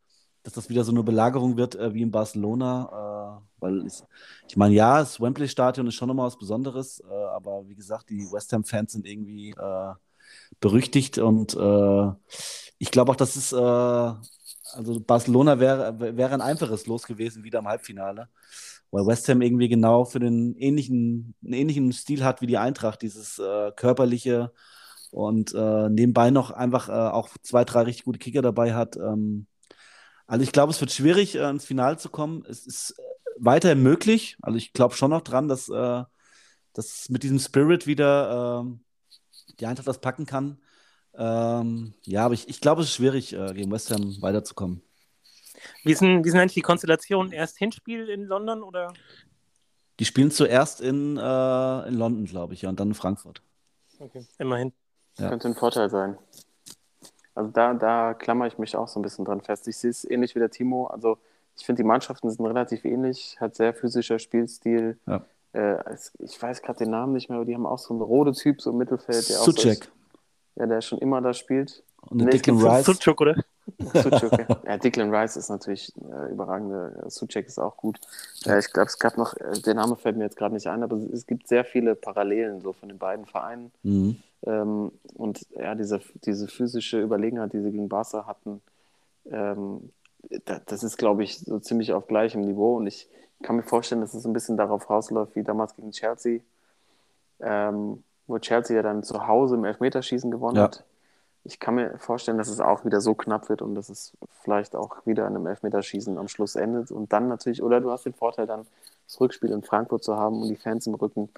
[0.44, 4.04] dass das wieder so eine Belagerung wird wie in Barcelona, weil ich,
[4.49, 8.32] ich meine, ja, das Wembley-Stadion ist schon nochmal was Besonderes, äh, aber wie gesagt, die
[8.32, 9.93] West Ham-Fans sind irgendwie äh,
[10.62, 12.12] berüchtigt und äh,
[12.80, 14.13] ich glaube auch, dass es äh,
[14.76, 18.30] Also Barcelona wäre, wäre ein einfaches Los gewesen, wieder im Halbfinale.
[18.91, 23.02] Weil West Ham irgendwie genau für den ähnlichen, einen ähnlichen Stil hat wie die Eintracht,
[23.02, 24.52] dieses äh, körperliche
[25.12, 28.97] und äh, nebenbei noch einfach auch zwei, drei richtig gute Kicker dabei hat.
[28.97, 29.47] Ähm,
[30.28, 32.45] also ich glaube, es wird schwierig, ins Finale zu kommen.
[32.49, 32.95] Es ist
[33.38, 34.38] weiterhin möglich.
[34.41, 36.04] Also ich glaube schon noch dran, dass, äh,
[36.74, 40.60] dass mit diesem Spirit wieder äh, die Eintracht das packen kann.
[41.15, 44.82] Ähm, ja, aber ich, ich glaube, es ist schwierig, äh, gegen West Ham weiterzukommen.
[45.84, 47.32] Wie sind, wie sind eigentlich die Konstellationen?
[47.32, 48.93] Erst Hinspiel in London oder?
[50.00, 53.41] Die spielen zuerst in, äh, in London, glaube ich, ja, und dann in Frankfurt.
[54.00, 54.74] Okay, immerhin.
[55.17, 55.30] Ja.
[55.30, 56.17] Könnte ein Vorteil sein.
[57.36, 59.67] Also da, da klammer ich mich auch so ein bisschen dran fest.
[59.67, 60.88] Ich sehe es ähnlich wie der Timo.
[60.88, 61.17] Also
[61.58, 64.98] ich finde, die Mannschaften sind relativ ähnlich, hat sehr physischer Spielstil.
[65.06, 65.24] Ja.
[65.54, 68.34] Äh, ich weiß gerade den Namen nicht mehr, aber die haben auch so einen roten
[68.34, 69.30] Typ so im Mittelfeld.
[69.30, 69.89] Der auch so Suchek
[70.56, 71.84] ja, der schon immer da spielt.
[72.02, 72.86] und den Nee, Declan Rice.
[72.86, 73.36] Suchuk, oder?
[73.94, 74.62] Suchek, ja.
[74.66, 77.06] ja, Declan Rice ist natürlich äh, überragende.
[77.08, 78.00] Suchek ist auch gut.
[78.44, 80.84] Ja, ich glaube, es gab noch, äh, der Name fällt mir jetzt gerade nicht ein,
[80.84, 83.72] aber es, es gibt sehr viele Parallelen so von den beiden Vereinen.
[83.84, 84.18] Mhm.
[84.46, 88.62] Ähm, und ja, diese, diese physische Überlegenheit, die sie gegen Barca hatten,
[89.32, 89.92] ähm,
[90.66, 92.78] das ist, glaube ich, so ziemlich auf gleichem Niveau.
[92.78, 93.10] Und ich
[93.42, 96.40] kann mir vorstellen, dass es ein bisschen darauf rausläuft, wie damals gegen Chelsea,
[97.40, 100.64] ähm, wo Chelsea ja dann zu Hause im Elfmeterschießen gewonnen Ja.
[100.64, 100.84] hat.
[101.46, 104.78] Ich kann mir vorstellen, dass es auch wieder so knapp wird und dass es vielleicht
[104.78, 106.90] auch wieder in einem Elfmeterschießen am Schluss endet.
[106.90, 108.66] Und dann natürlich, oder du hast den Vorteil, dann
[109.06, 111.30] das Rückspiel in Frankfurt zu haben und die Fans im Rücken.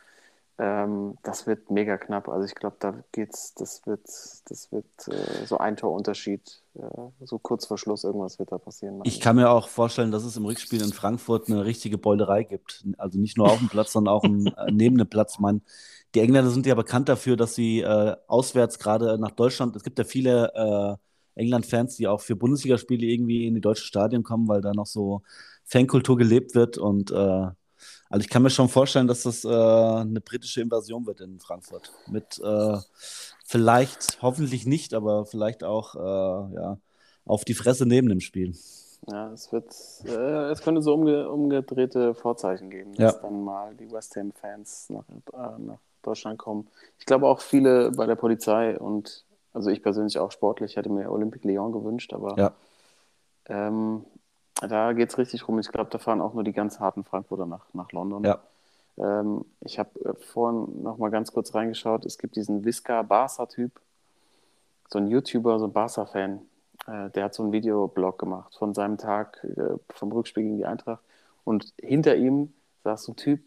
[0.58, 2.30] Ähm, das wird mega knapp.
[2.30, 7.40] Also ich glaube, da geht's, das wird, das wird äh, so ein Torunterschied, äh, so
[7.40, 9.02] kurz vor Schluss irgendwas wird da passieren.
[9.04, 12.86] Ich kann mir auch vorstellen, dass es im Rückspiel in Frankfurt eine richtige Beulerei gibt.
[12.98, 15.34] Also nicht nur auf dem Platz, sondern auch im, äh, neben dem Platz.
[15.34, 15.60] Ich meine,
[16.14, 20.00] die Engländer sind ja bekannt dafür, dass sie äh, auswärts gerade nach Deutschland, es gibt
[20.00, 20.54] ja viele
[21.36, 24.86] äh, England-Fans, die auch für Bundesligaspiele irgendwie in die deutschen Stadien kommen, weil da noch
[24.86, 25.22] so
[25.66, 26.78] Fankultur gelebt wird.
[26.78, 27.48] Und äh,
[28.10, 31.92] also ich kann mir schon vorstellen, dass das äh, eine britische Invasion wird in Frankfurt.
[32.08, 32.78] Mit äh,
[33.46, 36.78] vielleicht, hoffentlich nicht, aber vielleicht auch äh, ja,
[37.26, 38.56] auf die Fresse neben dem Spiel.
[39.08, 39.74] Ja, es wird,
[40.06, 43.20] äh, es könnte so umge umgedrehte Vorzeichen geben, dass Ja.
[43.22, 46.68] dann mal die West Ham-Fans nach, äh, nach Deutschland kommen.
[46.98, 51.12] Ich glaube auch viele bei der Polizei und also ich persönlich auch sportlich hätte mir
[51.12, 52.52] Olympique Lyon gewünscht, aber Ja.
[53.48, 54.06] ähm,
[54.62, 55.60] da geht es richtig rum.
[55.60, 58.24] Ich glaube, da fahren auch nur die ganz harten Frankfurter nach, nach London.
[58.24, 58.40] Ja.
[58.98, 62.06] Ähm, ich habe äh, vorhin noch mal ganz kurz reingeschaut.
[62.06, 63.72] Es gibt diesen Visca Barca-Typ,
[64.90, 66.42] so ein YouTuber, so ein Barca-Fan.
[66.88, 70.66] Äh, der hat so einen Videoblog gemacht von seinem Tag äh, vom Rückspiel gegen die
[70.66, 71.04] Eintracht.
[71.44, 73.42] Und hinter ihm saß so ein Typ,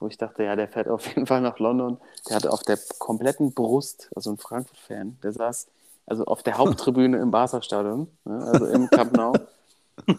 [0.00, 1.98] wo ich dachte, ja, der fährt auf jeden Fall nach London.
[2.28, 5.68] Der hatte auf der kompletten Brust, also ein Frankfurt-Fan, der saß
[6.06, 9.32] also auf der Haupttribüne im Barca-Stadion, ne, also im Camp Nou,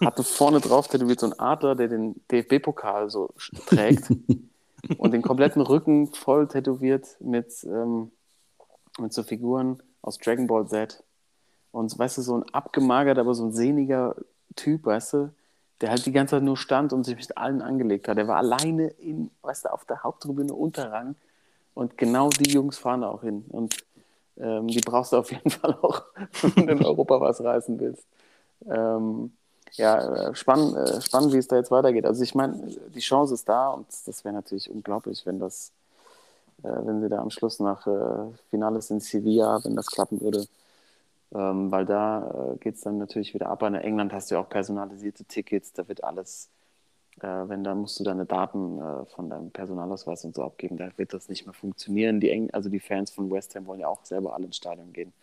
[0.01, 3.29] hatte vorne drauf tätowiert so ein Adler, der den DFB-Pokal so
[3.67, 4.11] trägt
[4.97, 8.11] und den kompletten Rücken voll tätowiert mit, ähm,
[8.99, 11.03] mit so Figuren aus Dragon Ball Z.
[11.71, 14.15] Und weißt du, so ein abgemagert, aber so ein sehniger
[14.55, 15.33] Typ, weißt du,
[15.79, 18.17] der halt die ganze Zeit nur stand und sich mit allen angelegt hat.
[18.17, 21.15] Der war alleine in, weißt du, auf der Haupttribüne Unterrang.
[21.73, 23.45] Und genau die Jungs fahren da auch hin.
[23.47, 23.77] Und
[24.37, 26.03] ähm, die brauchst du auf jeden Fall auch,
[26.41, 28.05] wenn du in Europa was reißen willst.
[28.69, 29.31] Ähm,
[29.77, 32.05] ja, äh, spannend, äh, spannend, wie es da jetzt weitergeht.
[32.05, 32.55] Also ich meine,
[32.93, 35.71] die Chance ist da und das wäre natürlich unglaublich, wenn das,
[36.63, 40.45] äh, wenn sie da am Schluss nach äh, Finales in Sevilla, wenn das klappen würde.
[41.33, 43.63] Ähm, weil da äh, geht es dann natürlich wieder ab.
[43.63, 46.49] In England hast du ja auch personalisierte Tickets, da wird alles,
[47.21, 50.89] äh, wenn da musst du deine Daten äh, von deinem Personalausweis und so abgeben, da
[50.97, 52.19] wird das nicht mehr funktionieren.
[52.19, 54.93] Die Eng also die Fans von West Ham wollen ja auch selber alle ins Stadion
[54.93, 55.13] gehen.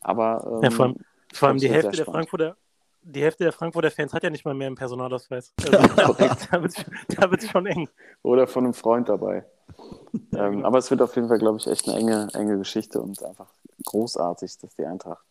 [0.00, 0.96] Aber ähm, Ja, vor allem,
[1.32, 2.04] vor allem die Hälfte der.
[2.06, 2.56] Frankfurter,
[3.04, 5.52] die Hälfte der Frankfurter Fans hat ja nicht mal mehr einen Personalausweis.
[6.50, 7.88] Also, da wird es schon eng.
[8.22, 9.44] oder von einem Freund dabei.
[10.32, 13.22] ähm, aber es wird auf jeden Fall, glaube ich, echt eine enge, enge Geschichte und
[13.22, 13.48] einfach
[13.86, 15.24] großartig, dass die Eintracht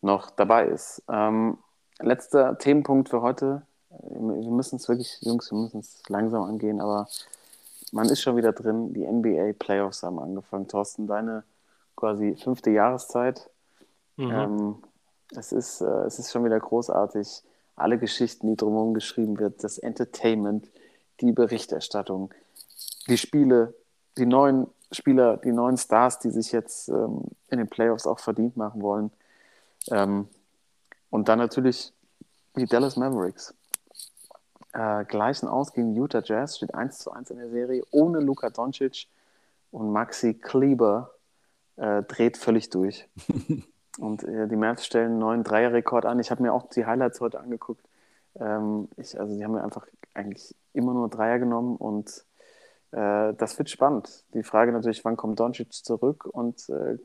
[0.00, 1.02] noch dabei ist.
[1.08, 1.58] Ähm,
[2.00, 3.62] letzter Themenpunkt für heute.
[3.90, 7.08] Wir müssen es wirklich, Jungs, wir müssen es langsam angehen, aber
[7.92, 8.92] man ist schon wieder drin.
[8.92, 10.66] Die NBA Playoffs haben angefangen.
[10.66, 11.44] Thorsten, deine
[11.96, 13.48] quasi fünfte Jahreszeit.
[14.16, 14.30] Mhm.
[14.30, 14.76] Ähm,
[15.36, 17.42] es, ist, äh, es ist schon wieder großartig.
[17.76, 20.68] Alle Geschichten, die drumherum geschrieben wird, das Entertainment,
[21.20, 22.32] die Berichterstattung,
[23.08, 23.74] die Spiele,
[24.16, 28.56] die neuen Spieler, die neuen Stars, die sich jetzt ähm, in den Playoffs auch verdient
[28.56, 29.10] machen wollen.
[29.90, 30.28] Ähm,
[31.10, 31.92] und dann natürlich
[32.56, 33.54] die Dallas Mavericks.
[34.72, 38.50] Äh, gleichen aus gegen Utah Jazz, steht 1 zu 1 in der Serie, ohne Luka
[38.50, 39.06] Doncic
[39.70, 41.10] und Maxi Kleber
[41.76, 43.08] äh, dreht völlig durch.
[43.98, 46.18] Und äh, die Mavs stellen einen neuen Dreierrekord an.
[46.18, 47.84] Ich habe mir auch die Highlights heute angeguckt.
[48.38, 52.24] Ähm, ich, also die haben mir einfach eigentlich immer nur Dreier genommen und
[52.92, 54.24] äh, das wird spannend.
[54.34, 56.98] Die Frage natürlich, wann kommt Doncic zurück und äh,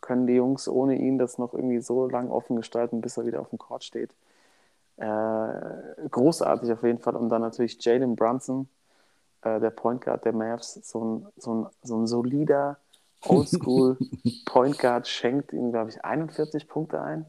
[0.00, 3.40] können die Jungs ohne ihn das noch irgendwie so lang offen gestalten, bis er wieder
[3.40, 4.14] auf dem Court steht.
[4.96, 7.16] Äh, großartig auf jeden Fall.
[7.16, 8.68] Und dann natürlich Jalen Brunson,
[9.42, 12.78] äh, der Point Guard der Mavs, so ein, so ein, so ein solider
[13.24, 13.96] Oldschool
[14.46, 17.26] Point Guard, schenkt ihm, glaube ich, 41 Punkte ein.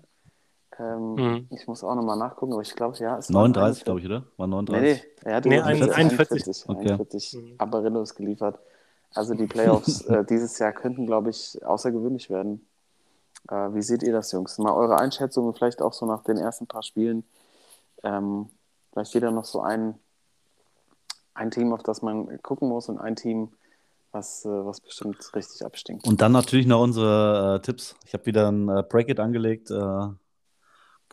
[0.79, 1.47] Ähm, Mhm.
[1.49, 3.17] Ich muss auch nochmal nachgucken, aber ich glaube, ja.
[3.17, 4.23] Es 39, glaube ich, oder?
[4.37, 5.03] War 39.
[5.03, 5.97] Nee, nee, er hat Nee, über 41.
[5.97, 6.79] 41, Okay.
[6.91, 7.55] 41 Mhm.
[7.57, 8.59] Apparillos geliefert.
[9.13, 12.67] Also die Playoffs äh, dieses Jahr könnten, glaube ich, außergewöhnlich werden.
[13.49, 14.57] Äh, wie seht ihr das, Jungs?
[14.59, 17.23] Mal eure Einschätzung und vielleicht auch so nach den ersten paar Spielen.
[18.03, 18.49] Ähm,
[18.91, 19.95] vielleicht jeder noch so ein,
[21.33, 23.49] ein Team, auf das man gucken muss und ein Team,
[24.11, 26.07] was, äh, was bestimmt richtig abstinkt.
[26.07, 27.95] Und dann natürlich noch unsere äh, Tipps.
[28.05, 29.69] Ich habe wieder ein äh, Bracket angelegt.
[29.71, 30.17] Äh, können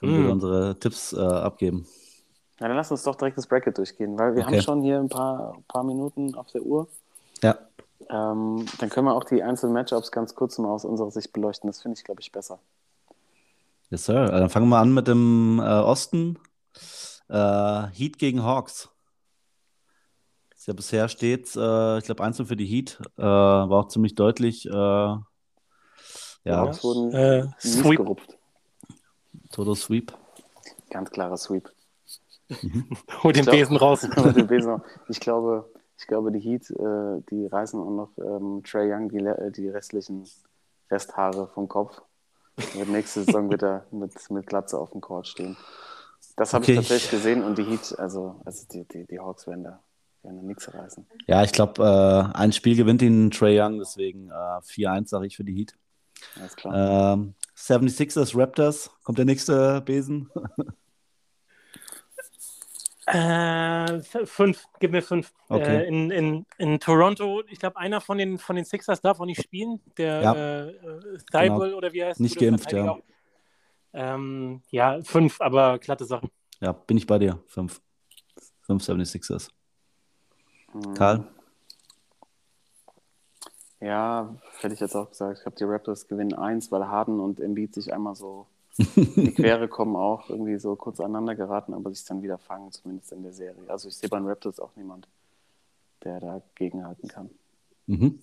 [0.01, 0.22] wir Mm.
[0.22, 1.86] wieder unsere Tipps äh, abgeben.
[2.61, 4.57] Ja, dann lass uns doch direkt das Bracket durchgehen, weil wir Okay.
[4.57, 6.88] haben schon hier ein paar, paar Minuten auf der Uhr.
[7.42, 7.59] Ja.
[8.11, 11.68] Ähm, dann können wir auch die einzelnen Matchups ganz kurz mal aus unserer Sicht beleuchten.
[11.68, 12.59] Das finde ich, glaube ich, besser.
[13.90, 14.24] Yes, Sir.
[14.32, 16.38] Äh, Dann fangen wir an mit dem Osten.
[17.28, 18.90] Heat gegen Hawks.
[20.64, 22.98] Ist ja bisher steht, äh, ich glaube, einzeln für die Heat.
[23.18, 24.64] Äh, war auch ziemlich deutlich.
[24.64, 25.22] Äh, ja,
[26.46, 27.98] Die Hawks wurden Äh, Sweep.
[27.98, 28.38] gerupft.
[29.52, 30.14] Total Sweep.
[30.88, 31.70] Ganz klarer Sweep.
[33.22, 34.00] Hol den Ich glaub- Besen raus.
[34.34, 34.80] Dem Besen.
[35.10, 39.18] ich, glaube, ich glaube, die Heat, äh, die reißen auch noch ähm, Trey Young die,
[39.18, 40.26] äh, die restlichen
[40.90, 42.00] Resthaare vom Kopf.
[42.72, 45.58] Wird nächste Saison wieder mit, mit Glatze auf dem Court stehen.
[46.36, 49.20] Das habe Okay, ich ich- tatsächlich gesehen und die Heat, also, also die, die, die
[49.20, 49.82] Hawks werden da,
[50.25, 51.07] werden nichts reißen.
[51.27, 51.83] Ja, ich glaube,
[52.35, 55.75] äh, ein Spiel gewinnt ihn Trey Young, deswegen äh, 4-1 sage ich für die Heat.
[56.39, 57.14] Alles klar.
[57.14, 60.31] Ähm, 76ers Raptors, kommt der nächste Besen?
[63.07, 65.35] Äh, fünf, gib mir fünf.
[65.49, 65.83] Okay.
[65.83, 69.27] Äh, in, in, in Toronto, ich glaube, einer von den, von den Sixers darf auch
[69.27, 69.81] nicht spielen.
[69.99, 70.35] Der Ja.
[70.35, 73.01] äh, äh, Thibault oder wie heißt Nicht geimpft, auch.
[73.93, 76.31] Ähm, ja, fünf, aber glatte Sachen.
[76.61, 77.43] Ja, bin ich bei dir.
[77.49, 77.81] 5.
[78.62, 79.51] 5 76ers.
[80.75, 80.95] Mhm.
[80.95, 81.25] Karl?
[83.81, 85.37] Ja, hätte ich jetzt auch gesagt.
[85.37, 88.47] Ich glaube, die Raptors gewinnen eins, weil Harden und Embiid sich einmal so
[88.79, 93.12] die Quere kommen, auch irgendwie so kurz aneinander geraten, aber sich dann wieder fangen, zumindest
[93.12, 93.62] in der Serie.
[93.68, 95.07] Also ich sehe bei den Raptors auch niemand,
[96.03, 97.31] der da gegenhalten kann.
[97.87, 98.20] Mhm.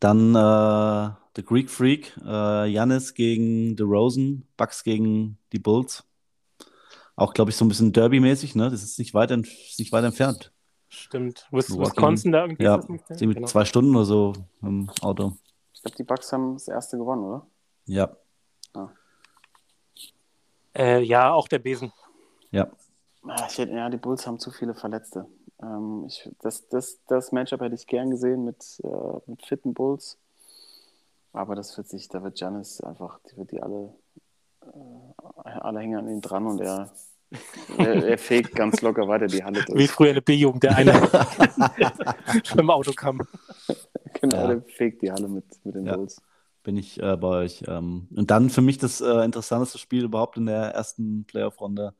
[0.00, 6.04] Dann äh, The Greek Freak, äh, Giannis gegen The Rosen, Bucks gegen die Bulls.
[7.14, 8.68] Auch, glaube ich, so ein bisschen Derby-mäßig, ne?
[8.68, 10.51] Das ist nicht weit, nicht weit entfernt.
[10.94, 11.48] Stimmt.
[11.50, 12.88] Wisconsin da irgendwie Ja, nicht?
[13.10, 13.46] irgendwie Genau.
[13.46, 15.32] zwei Stunden oder so im Auto.
[15.72, 17.46] Ich glaube, die Bucks haben das erste gewonnen, oder?
[17.86, 18.14] Ja,
[20.74, 21.92] Äh, ja, auch der Besen.
[22.50, 22.70] ja.
[23.26, 25.26] Ah, Ich hätte, ja, die Bulls haben zu viele Verletzte.
[25.62, 30.18] Ähm, ich, das, das, das Matchup hätte ich gern gesehen mit, äh, mit fitten Bulls.
[31.32, 33.94] Aber das wird sich, da wird Giannis einfach, die wird die alle,
[34.62, 36.90] äh, alle hängen an ihm dran und er,
[37.78, 39.90] er, er fegt ganz locker weiter die Halle Wie durch.
[39.90, 40.92] früher eine B-Jugend, der eine
[42.44, 43.20] schon im Auto kam.
[44.20, 44.46] Genau, Ja.
[44.48, 45.96] der fegt die Halle mit, mit den Ja.
[45.96, 46.20] Bulls.
[46.64, 47.64] Bin ich äh, bei euch.
[47.66, 51.94] Ähm, und dann für mich das äh, interessanteste Spiel überhaupt in der ersten Playoff-Runde.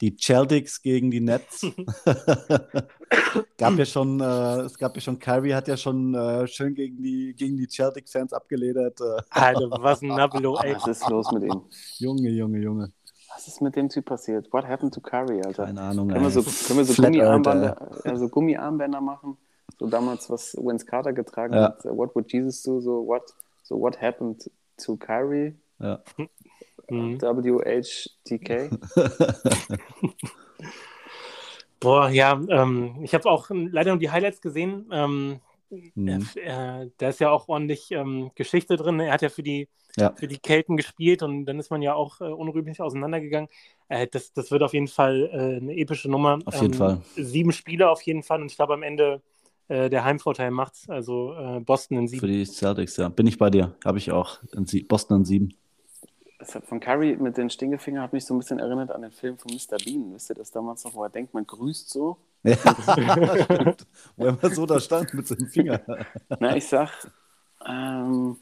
[0.00, 1.66] Die Celtics gegen die Nets.
[3.58, 7.02] gab ja schon, äh, es gab ja schon, Kyrie hat ja schon äh, schön gegen
[7.02, 9.00] die, gegen die Celtics-Fans abgeledert.
[9.00, 10.74] Äh, Alter, was ein Nabelo, ey.
[10.76, 11.62] Was ist los mit ihm?
[11.98, 12.92] Junge, Junge, Junge.
[13.36, 14.50] Was ist mit dem Typ passiert?
[14.50, 15.66] What happened to Curry, Alter?
[15.66, 16.08] Keine Ahnung.
[16.08, 16.42] Können wir ey.
[16.42, 17.76] so, können wir so Gummiarmbänder,
[18.06, 19.36] ja, so Gummiarmbänder machen?
[19.78, 21.64] So damals, was Vince Carter getragen Ja.
[21.64, 21.84] hat.
[21.84, 22.80] uh, What would Jesus do?
[22.80, 23.24] So what,
[23.62, 25.54] so what happened to Kyrie?
[25.78, 26.00] Ja.
[26.88, 27.20] Mhm.
[27.20, 28.70] WHTK?
[31.78, 34.88] Boah, ja, ähm, ich habe auch ähm, leider nur die Highlights gesehen.
[34.90, 35.40] Ähm,
[35.70, 36.26] Mhm.
[36.36, 39.00] äh, da ist ja auch ordentlich ähm, Geschichte drin.
[39.00, 40.12] Er hat ja für die, Ja.
[40.14, 43.48] für die Kelten gespielt und dann ist man ja auch äh, unrühmlich auseinandergegangen.
[43.88, 46.38] Äh, das, das wird auf jeden Fall äh, eine epische Nummer.
[46.44, 47.00] Auf jeden Fall.
[47.16, 49.22] Sieben Spiele auf jeden Fall und ich glaube am Ende
[49.68, 50.88] äh, der Heimvorteil macht's.
[50.88, 52.26] Also äh, Boston in Für sieben.
[52.28, 53.08] die Celtics, ja.
[53.08, 53.74] Bin ich bei dir.
[53.84, 54.38] Habe ich auch.
[54.54, 55.54] In Sie Boston an sieben.
[56.38, 59.10] Das hat von Curry mit den Stinkefinger hat mich so ein bisschen erinnert an den
[59.10, 59.78] Film von Mr.
[59.84, 60.12] Bean.
[60.14, 62.18] Wisst ihr das damals noch, wo er denkt, man grüßt so?
[62.46, 62.56] Ja,
[63.46, 63.86] stimmt.
[64.16, 65.80] Wo er immer so da stand mit seinem Finger.
[66.40, 66.90] Na, ich sag,
[67.66, 68.36] ähm,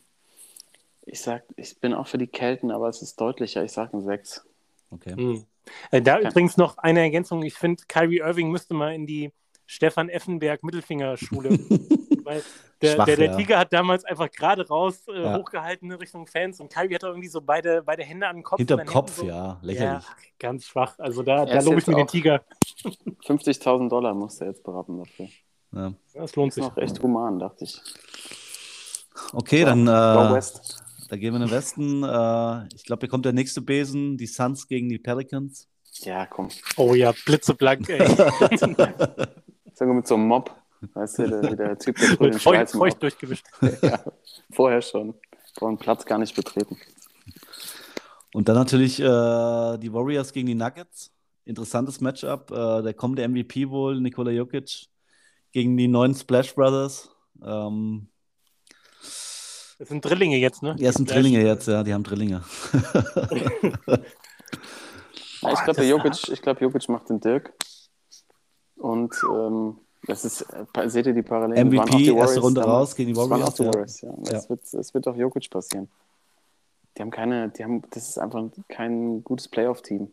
[1.07, 3.65] ich sag, ich bin auch für die Kelten, aber es ist deutlicher.
[3.65, 4.45] Ich sag ein 6.
[4.91, 5.15] Okay.
[5.17, 5.45] Mhm.
[5.91, 7.43] Äh, da übrigens noch eine Ergänzung.
[7.43, 9.33] Ich finde, Kyrie Irving müsste mal in die
[9.67, 11.51] Stefan Effenberg Mittelfingerschule.
[12.25, 12.43] Weil
[12.81, 13.37] der, Schwach, der, der ja.
[13.37, 15.39] Tiger hat damals einfach gerade raus äh, Ja.
[15.39, 18.43] hochgehalten in Richtung Fans und Kalbi hat da irgendwie so beide, beide Hände an den
[18.43, 18.59] Kopf.
[18.59, 20.05] Hinterm Kopf, so, ja, lächerlich.
[20.05, 20.99] Ja, ganz schwach.
[20.99, 22.43] Also da, Er da ist lobe ich mir den Tiger.
[23.27, 25.29] 50.000 Dollar muss er jetzt berappen dafür.
[25.73, 25.93] Ja.
[26.15, 26.65] Das lohnt Ist sich.
[26.65, 27.81] noch echt human, dachte ich.
[29.33, 29.91] Okay, dann äh,
[31.09, 32.03] da gehen wir in den Westen.
[32.03, 35.69] Äh, ich glaube, hier kommt der nächste Besen, die Suns gegen die Pelicans.
[36.01, 36.49] Ja, komm.
[36.77, 37.99] Oh ja, blitzeblank, ey.
[39.75, 40.55] Sagen wir mit so einem Mob.
[40.95, 43.03] Weißt du, der, der Typ, der früher den feucht, Schweiß feucht macht.
[43.03, 43.47] durchgemischt.
[43.83, 44.01] Ja,
[44.51, 45.15] vorher schon.
[45.57, 46.79] Brauchen Platz gar nicht betreten.
[48.33, 49.05] Und dann natürlich äh,
[49.79, 51.13] die Warriors gegen die Nuggets.
[51.45, 52.51] Interessantes Matchup.
[52.51, 54.87] Äh, der kommende MVP wohl, Nikola Jokic,
[55.53, 57.11] gegen die neuen Splash Brothers.
[57.45, 58.09] Ähm,
[59.79, 60.75] Das sind Drillinge jetzt, ne?
[60.79, 62.43] ja, es sind Drillinge jetzt, ja, die haben Drillinge.
[65.47, 67.53] Ich glaube, Jokic, ich glaub, Jokic macht den Dirk.
[68.85, 71.69] Und ähm, das ist, äh, seht ihr die Parallelen?
[71.69, 72.81] MVP, die erste Warriors Runde damals.
[72.81, 73.69] raus gegen die Warriors, die ja.
[73.73, 74.13] Warriors, ja.
[74.19, 74.51] Das, Ja.
[74.51, 75.89] Wird, das wird auch Jokic passieren.
[76.95, 80.11] Die haben keine, die haben, das ist einfach kein gutes Playoff-Team.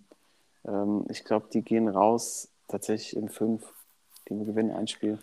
[0.65, 3.61] Ähm, ich glaube, die gehen raus tatsächlich in fünf.
[4.29, 5.19] Die gewinnen ein Spiel.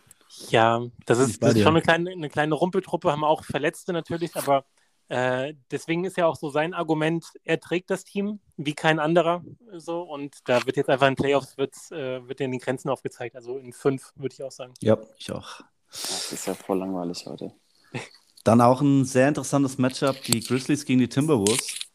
[0.50, 4.36] Ja, das ist, das ist schon eine kleine, eine kleine Rumpeltruppe, haben auch Verletzte natürlich,
[4.36, 4.64] aber
[5.08, 9.42] äh, deswegen ist ja auch so sein Argument, er trägt das Team wie kein anderer.
[9.76, 13.34] So, und da wird jetzt einfach in Playoffs wird, äh, wird in die Grenzen aufgezeigt.
[13.34, 14.74] Also in fünf, würde ich auch sagen.
[14.80, 15.60] Ja, ich auch.
[15.90, 17.52] Das ist ja voll langweilig heute.
[18.44, 21.88] Dann auch ein sehr interessantes Matchup, die Grizzlies gegen die Timberwolves.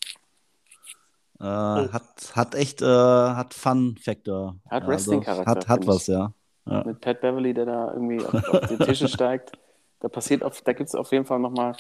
[1.40, 4.56] Äh, hat, hat echt, äh, hat Fun-Factor.
[4.70, 6.34] Hat Ja, Wrestling-Charakter, Hat, hat finde was, ja.
[6.66, 6.84] ja.
[6.84, 9.52] Mit Pat Beverly, der da irgendwie auf, auf die Tische steigt.
[10.00, 11.76] Da passiert auf, da gibt es auf jeden Fall nochmal,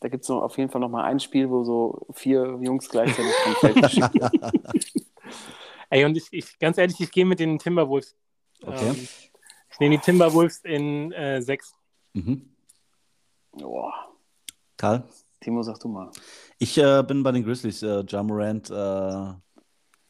[0.00, 3.32] da gibt es noch auf jeden Fall nochmal ein Spiel, wo so vier Jungs gleichzeitig
[3.44, 4.40] vom Feld geschickt werden.
[5.90, 8.16] Ey, und ich, ich ganz ehrlich, ich gehe mit den Timberwolves.
[8.62, 8.88] Okay.
[8.88, 9.08] Ähm,
[9.70, 11.74] ich nehme die Timberwolves in äh, sechs.
[12.14, 12.50] Mhm.
[13.52, 13.92] Boah.
[14.76, 15.04] Karl?
[15.40, 16.10] Timo, sag du mal.
[16.58, 17.82] Ich äh, bin bei den Grizzlies.
[17.82, 19.34] Äh, Ja Morant, äh,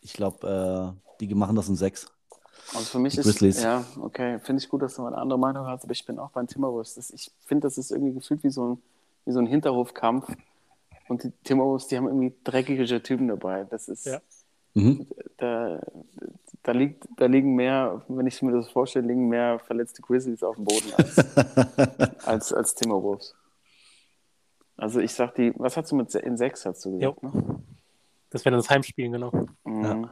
[0.00, 2.06] ich glaube, äh, die machen das in sechs.
[2.74, 3.62] Also für mich Die ist, Grizzlies.
[3.62, 6.18] ja, okay, finde ich gut, dass du mal eine andere Meinung hast, aber ich bin
[6.18, 6.94] auch beim Timberwolves.
[6.94, 8.82] Das, ich finde, das ist irgendwie gefühlt wie so ein,
[9.26, 10.34] wie so ein Hinterhofkampf.
[11.08, 13.64] Und die Timberwolves, die haben irgendwie dreckige Typen dabei.
[13.64, 14.20] Das ist, Ja.
[14.74, 15.06] Mhm.
[15.38, 15.80] da,
[16.62, 20.56] da, liegt, da liegen mehr, wenn ich mir das vorstelle, liegen mehr verletzte Grizzlies auf
[20.56, 21.16] dem Boden als,
[22.26, 23.34] als, als Timberwolves.
[24.76, 27.62] Also ich sag die, was hast du mit in sechs, hast du gesagt, ne?
[28.30, 29.30] Das wäre dann das Heimspiel, genau.
[29.64, 30.10] Mhm.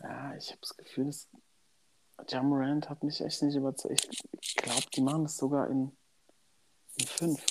[0.00, 1.28] Ja, ich habe das Gefühl, dass
[2.28, 4.08] Jamorant hat mich echt nicht überzeugt.
[4.42, 5.92] Ich glaube, die machen das sogar in,
[6.96, 7.46] in fünf.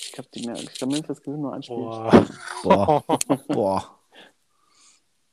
[0.00, 1.76] Ich glaube, die mehr, ich glaube, Memphis gewinnt nur ein Spiel.
[1.76, 2.26] Boah.
[2.62, 3.04] Boah.
[3.48, 3.98] Boah.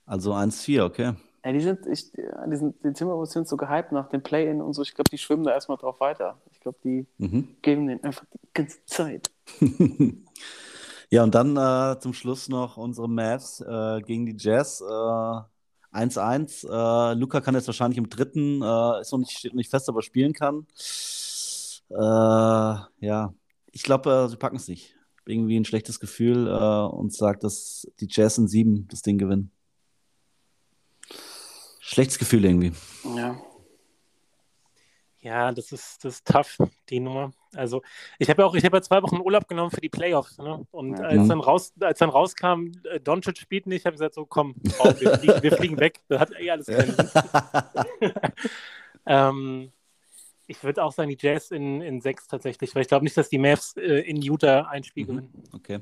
[0.06, 1.14] Also 1-4, okay.
[1.44, 4.74] Ja, die sind, ich, die, sind, die Timberwolves sind so gehypt nach dem Play-In und
[4.74, 4.82] so.
[4.82, 6.40] Ich glaube, die schwimmen da erstmal drauf weiter.
[6.52, 7.56] Ich glaube, die Mhm.
[7.62, 9.32] geben den einfach die ganze Zeit.
[11.12, 14.82] Ja, und dann äh, zum Schluss noch unsere Mavs äh, gegen die Jazz.
[14.82, 15.42] Äh,
[15.96, 16.66] 1-1.
[16.68, 19.88] Äh, Luca kann jetzt wahrscheinlich im dritten, äh, ist noch nicht, steht noch nicht fest,
[19.88, 20.66] aber spielen kann.
[21.92, 21.96] Äh,
[23.06, 23.34] ja,
[23.76, 24.96] ich glaube, äh, sie packen es nicht.
[25.26, 29.52] Irgendwie ein schlechtes Gefühl äh, und sagt, dass die Jazz in sieben das Ding gewinnen.
[31.82, 32.72] Schlechtes Gefühl irgendwie.
[33.18, 33.38] Ja.
[35.20, 36.58] Ja, das ist, das ist tough,
[36.90, 37.34] die Nummer.
[37.56, 37.82] Also,
[38.20, 40.66] ich habe ja auch, ich habe ja zwei Wochen Urlaub genommen für die Playoffs, ne?
[40.72, 41.06] Und Ja.
[41.06, 41.30] als, Mhm.
[41.30, 44.86] dann raus, als dann rauskam, äh, Doncic spielt nicht, habe ich gesagt, so komm, Frau,
[45.00, 46.00] wir, fliegen, wir fliegen weg.
[46.08, 47.10] Das hat eh alles keinen Sinn.
[49.08, 49.72] ähm,
[50.48, 53.30] ich würde auch sagen, die Jazz in, in sechs tatsächlich, weil ich glaube nicht, dass
[53.30, 55.08] die Mavs äh, in Utah ein Spiel Mhm.
[55.08, 55.44] gewinnen.
[55.54, 55.80] Okay.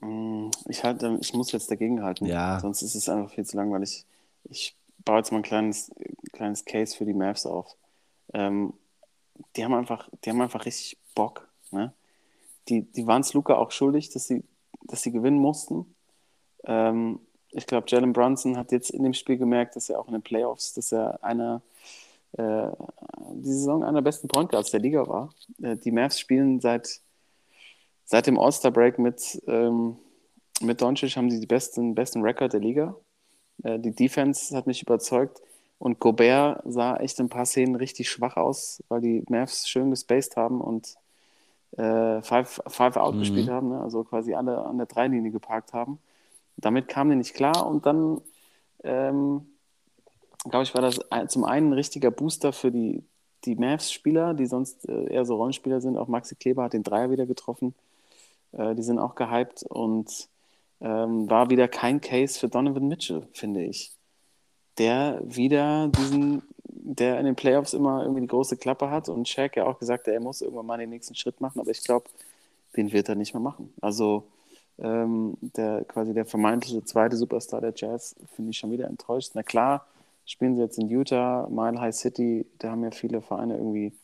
[0.00, 2.26] Mm, Ich, halte, ich muss jetzt dagegen halten.
[2.26, 2.60] Ja.
[2.60, 4.04] Sonst ist es einfach viel zu langweilig.
[4.44, 5.90] Ich baue jetzt mal ein kleines,
[6.32, 7.76] kleines Case für die Mavs auf.
[8.32, 8.74] Ähm,
[9.56, 11.48] die, haben einfach, die haben einfach richtig Bock.
[11.70, 11.92] Ne?
[12.68, 14.44] Die, die waren es Luca auch schuldig, dass sie,
[14.82, 15.94] dass sie gewinnen mussten.
[16.64, 17.20] Ähm,
[17.50, 20.22] ich glaube, Jalen Brunson hat jetzt in dem Spiel gemerkt, dass er auch in den
[20.22, 21.62] Playoffs, dass er einer
[22.36, 22.68] äh,
[23.34, 25.30] die Saison einer der besten Point Guards der Liga war.
[25.62, 27.00] Äh, die Mavs spielen seit,
[28.04, 29.96] seit dem All-Star-Break mit, ähm,
[30.60, 32.94] mit Doncic haben sie die besten, besten Rekord der Liga.
[33.62, 35.40] Äh, die Defense hat mich überzeugt
[35.78, 39.90] und Gobert sah echt in ein paar Szenen richtig schwach aus, weil die Mavs schön
[39.90, 40.96] gespaced haben und
[41.76, 43.18] äh, Five, five Out Mhm.
[43.20, 43.80] gespielt haben, ne?
[43.80, 45.98] also quasi alle an der Dreilinie geparkt haben.
[46.56, 48.20] Damit kamen die nicht klar und dann,
[48.84, 49.46] ähm,
[50.50, 53.02] glaube ich, war das zum einen ein richtiger Booster für die,
[53.44, 55.96] die Mavs-Spieler, die sonst äh, eher so Rollenspieler sind.
[55.96, 57.74] Auch Maxi Kleber hat den Dreier wieder getroffen.
[58.52, 60.28] Äh, die sind auch gehypt und
[60.80, 63.92] ähm, war wieder kein Case für Donovan Mitchell, finde ich.
[64.78, 66.42] Der wieder diesen
[66.88, 70.06] der in den Playoffs immer irgendwie die große Klappe hat und Shaq ja auch gesagt,
[70.06, 72.08] hat, er muss irgendwann mal den nächsten Schritt machen, aber ich glaube,
[72.76, 73.74] den wird er nicht mehr machen.
[73.82, 74.24] Also
[74.78, 79.32] ähm, der quasi der vermeintliche zweite Superstar der Jazz finde ich schon wieder enttäuscht.
[79.34, 79.86] Na klar,
[80.28, 83.98] spielen sie jetzt in Utah, Mile High City, da haben ja viele Vereine irgendwie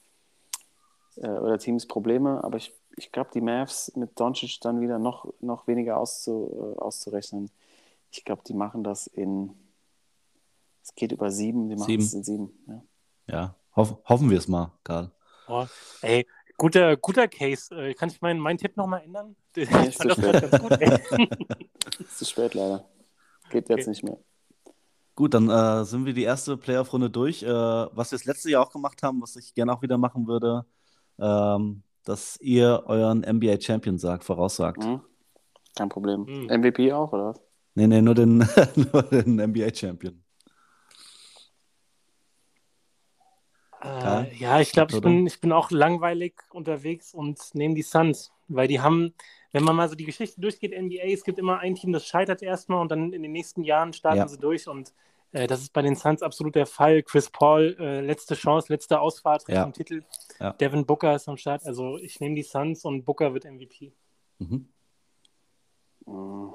[1.17, 5.33] äh, oder Teams Probleme, aber ich, ich glaube, die Mavs mit Doncic dann wieder noch,
[5.41, 7.51] noch weniger auszu, äh, auszurechnen.
[8.11, 9.51] Ich glaube, die machen das in,
[10.83, 12.03] es geht über sieben, die machen Sieben.
[12.03, 12.65] es in sieben.
[12.67, 12.83] Ja.
[13.27, 15.11] Ja, hoff, hoffen wir es mal, Karl.
[15.47, 15.67] Oh,
[16.01, 17.75] ey, guter, guter Case.
[17.75, 19.37] Äh, kann ich meinen, meinen Tipp nochmal ändern?
[19.57, 20.43] Ist zu spät.
[22.01, 22.89] Ist zu spät leider.
[23.51, 23.91] Geht jetzt Okay.
[23.91, 24.19] nicht mehr.
[25.15, 27.43] Gut, dann äh, sind wir die erste Playoff-Runde durch.
[27.43, 30.27] Äh, was wir das letzte Jahr auch gemacht haben, was ich gerne auch wieder machen
[30.27, 30.65] würde,
[31.21, 34.85] ähm, dass ihr euren NBA-Champion sagt, voraussagt.
[34.85, 35.01] Mhm.
[35.77, 36.25] Kein Problem.
[36.25, 36.61] Mhm.
[36.61, 37.41] MVP auch, oder was?
[37.75, 38.39] Nee, nee, nur den,
[38.93, 40.21] nur den NBA-Champion.
[43.83, 48.33] Äh, ja, ich glaube, ich bin, ich bin auch langweilig unterwegs und nehme die Suns,
[48.49, 49.15] weil die haben,
[49.55, 52.43] wenn man mal so die Geschichte durchgeht, NBA, es gibt immer ein Team, das scheitert
[52.43, 54.29] erstmal und dann in den nächsten Jahren starten Ja.
[54.29, 54.93] sie durch und
[55.33, 57.03] äh, das ist bei den Suns absolut der Fall.
[57.05, 59.65] Chris Paul, äh, letzte Chance, letzte Ausfahrt Ja.
[59.65, 60.03] Richtung Titel.
[60.41, 60.53] Ja.
[60.55, 61.65] Devin Booker ist am Start.
[61.67, 63.93] Also ich nehme die Suns und Booker wird MVP.
[64.39, 64.69] Mhm.
[66.07, 66.55] Mhm.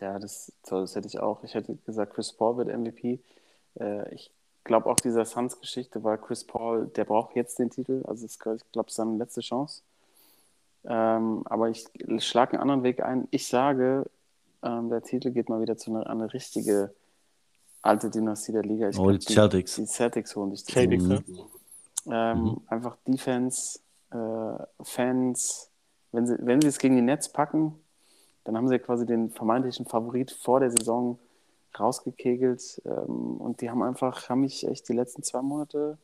[0.00, 1.44] Ja, das, das hätte ich auch.
[1.44, 3.20] Ich hätte gesagt, Chris Paul wird MVP.
[3.78, 4.32] Äh, ich
[4.64, 8.02] glaube auch dieser Suns-Geschichte war Chris Paul, der braucht jetzt den Titel.
[8.06, 9.82] Also es ist, ich glaube, seine letzte Chance.
[10.84, 11.86] Ähm, aber ich
[12.18, 13.28] schlage einen anderen Weg ein.
[13.30, 14.06] Ich sage,
[14.62, 16.92] ähm, der Titel geht mal wieder zu einer, eine richtige
[17.82, 18.88] alte Dynastie der Liga.
[18.88, 19.74] Ich Oh, glaub, die Celtics.
[19.76, 20.74] Die Celtics holen sich das.
[20.74, 21.24] Celtics, Mhm.
[22.06, 22.32] ja.
[22.32, 25.70] Ähm, Einfach Defense, äh, Fans.
[26.12, 27.74] Wenn sie, wenn sie es gegen die Nets packen,
[28.44, 31.18] dann haben sie quasi den vermeintlichen Favorit vor der Saison
[31.78, 32.82] rausgekegelt.
[32.84, 35.98] Ähm, und die haben einfach, haben mich echt die letzten zwei Monate,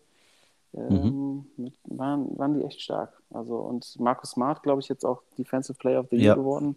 [0.76, 3.20] ähm, mit, waren, waren die echt stark.
[3.30, 6.34] Also, und Markus Smart, glaube ich, jetzt auch Defensive Player of the Year Ja.
[6.34, 6.76] geworden.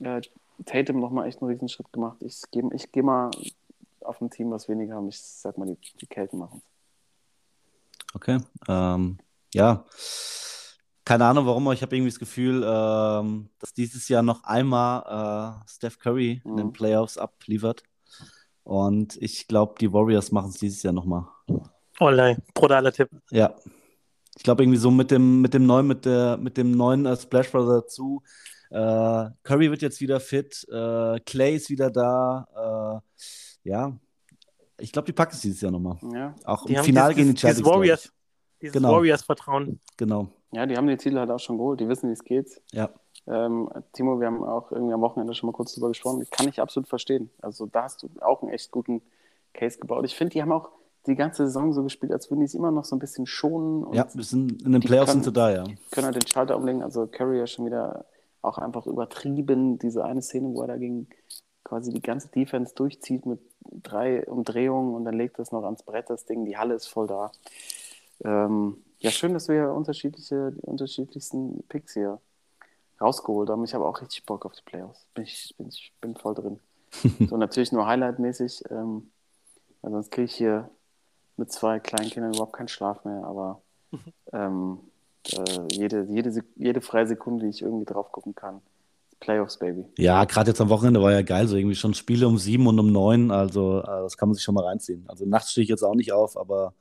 [0.00, 0.22] Äh,
[0.64, 2.16] Tatum nochmal echt einen Riesenschritt gemacht.
[2.20, 3.30] Ich gehe ich geh mal
[4.00, 5.08] auf ein Team, was weniger haben.
[5.08, 6.62] Ich sag mal, die, die Kelten machen
[8.14, 8.38] Okay.
[8.68, 9.18] Ähm,
[9.52, 9.84] ja.
[11.04, 15.60] Keine Ahnung warum, aber ich habe irgendwie das Gefühl, ähm, dass dieses Jahr noch einmal
[15.62, 16.72] äh, Steph Curry in den Mhm.
[16.72, 17.82] Playoffs abliefert.
[18.64, 21.26] Und ich glaube, die Warriors machen es dieses Jahr nochmal.
[21.48, 21.60] Oh
[22.00, 23.08] nein, brutaler Tipp.
[23.30, 23.54] Ja.
[24.36, 27.16] Ich glaube irgendwie so mit dem, mit dem neuen, mit der, mit dem neuen äh,
[27.16, 28.22] Splash Brother dazu.
[28.70, 33.02] Äh, Curry wird jetzt wieder fit, äh, Clay ist wieder da.
[33.64, 33.96] Äh, ja.
[34.78, 35.96] Ich glaube, die packen es dieses Jahr nochmal.
[36.12, 36.34] Ja.
[36.44, 37.66] Auch Die im Finale gegen die Celtics.
[37.66, 38.12] Warriors,
[38.60, 38.92] dieses Genau.
[38.92, 39.80] Warriors-Vertrauen.
[39.96, 40.28] Genau.
[40.52, 41.80] Ja, die haben die Titel halt auch schon geholt.
[41.80, 42.60] Die wissen, wie es geht.
[42.72, 42.90] Ja.
[43.26, 46.20] Ähm, Timo, wir haben auch irgendwie am Wochenende schon mal kurz drüber gesprochen.
[46.22, 47.30] Ich kann ich absolut verstehen.
[47.40, 49.02] Also da hast du auch einen echt guten
[49.54, 50.04] Case gebaut.
[50.04, 50.68] Ich finde, die haben auch
[51.06, 53.84] die ganze Saison so gespielt, als würden die es immer noch so ein bisschen schonen
[53.84, 55.64] und Ja, wir sind in den Playoffs können- sind sie da, ja.
[55.90, 56.82] können halt den Schalter umlegen.
[56.82, 58.04] Also Curry ja schon wieder
[58.42, 59.78] auch einfach übertrieben.
[59.78, 61.08] Diese eine Szene, wo er dagegen
[61.64, 63.40] quasi die ganze Defense durchzieht mit
[63.82, 66.44] drei Umdrehungen und dann legt es noch ans Brett, das Ding.
[66.44, 67.32] Die Halle ist voll da.
[68.24, 72.20] Ähm, ja, schön, dass wir unterschiedliche, die unterschiedlichsten Picks hier
[73.00, 73.64] rausgeholt haben.
[73.64, 75.06] Ich habe auch richtig Bock auf die Playoffs.
[75.14, 76.60] Bin ich bin, ich bin voll drin.
[77.28, 79.10] so natürlich nur Highlight-mäßig, ähm,
[79.82, 80.70] weil sonst kriege ich hier
[81.36, 83.62] mit zwei kleinen Kindern überhaupt keinen Schlaf mehr, aber
[84.32, 84.78] ähm,
[85.32, 88.60] äh, jede, jede, jede freie Sekunde, die ich irgendwie drauf gucken kann,
[89.20, 89.84] Playoffs, Baby.
[89.96, 92.78] Ja, gerade jetzt am Wochenende war ja geil, so irgendwie schon Spiele um sieben und
[92.78, 95.04] um neun, also äh, das kann man sich schon mal reinziehen.
[95.08, 96.74] Also nachts stehe ich jetzt auch nicht auf, aber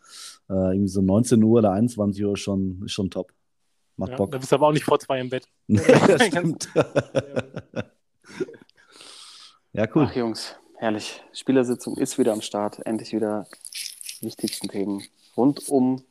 [0.49, 3.32] äh, irgendwie so 19 Uhr oder 21 Uhr ist schon, ist schon top.
[3.97, 4.32] Macht Ja, Bock.
[4.32, 5.47] da bist du aber auch nicht vor zwei im Bett.
[5.68, 6.70] Nee, das stimmt.
[9.74, 10.08] ja, cool.
[10.10, 11.24] Ach Jungs, herrlich.
[11.32, 12.86] Spielersitzung ist wieder am Start.
[12.86, 13.47] Endlich wieder
[14.22, 15.03] wichtigsten Themen
[15.36, 16.03] rund um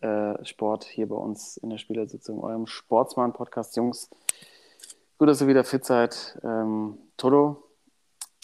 [0.00, 3.76] äh, Sport hier bei uns in der Spielersitzung, eurem Sportsmann-Podcast.
[3.76, 4.10] Jungs,
[5.18, 6.38] gut, dass ihr wieder fit seid.
[6.42, 7.62] Ähm, Toto,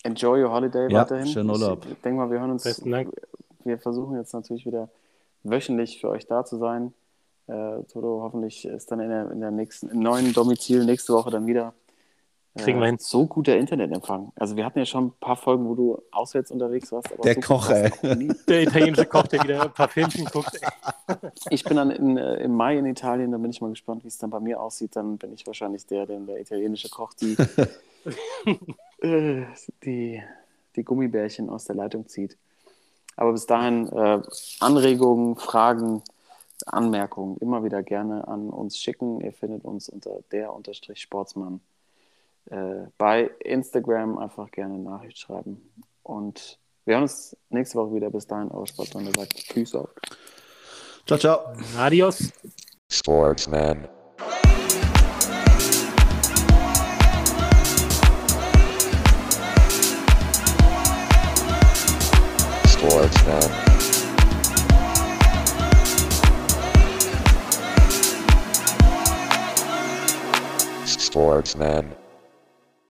[0.05, 1.27] enjoy your holiday Ja, weiterhin.
[1.27, 1.85] schönen Urlaub.
[1.91, 2.65] Ich denke mal, wir hören uns.
[2.65, 3.11] Besten Dank.
[3.65, 4.89] Wir versuchen jetzt natürlich wieder
[5.43, 6.95] wöchentlich für euch da zu sein.
[7.49, 11.31] Äh, Toto hoffentlich ist dann in der, in der nächsten, im neuen Domizil nächste Woche
[11.31, 11.75] dann wieder.
[12.59, 12.99] Kriegen wir hin.
[12.99, 14.33] So guter Internetempfang.
[14.37, 17.13] Also wir hatten ja schon ein paar Folgen, wo du auswärts unterwegs warst.
[17.13, 17.91] Aber Der so Koch, ey.
[18.49, 20.59] Der italienische Koch, der wieder ein paar Filmchen guckt.
[20.61, 20.69] Ey.
[21.51, 24.09] Ich bin dann in, äh, im Mai in Italien, da bin ich mal gespannt, wie
[24.09, 24.95] es dann bei mir aussieht.
[24.95, 27.35] Dann bin ich wahrscheinlich der, der der italienische Koch die,
[29.03, 29.45] äh,
[29.85, 30.23] die,
[30.77, 32.37] die Gummibärchen aus der Leitung zieht.
[33.17, 34.21] Aber bis dahin äh,
[34.61, 36.03] Anregungen, Fragen,
[36.67, 39.21] Anmerkungen immer wieder gerne an uns schicken.
[39.21, 41.61] Ihr findet uns unter der Unterstrich Sportsmann.
[42.51, 45.71] Äh, bei Instagram einfach gerne eine Nachricht schreiben.
[46.03, 48.11] Und Wir hören uns nächste Woche wieder.
[48.11, 49.91] Bis dahin, eure Sportsmann, sagt Peace out.
[51.07, 51.41] Ciao, ciao.
[51.77, 52.33] Adios.
[52.91, 53.87] Sportsman.
[62.67, 63.69] Sportsman.
[70.87, 72.08] Sportsman.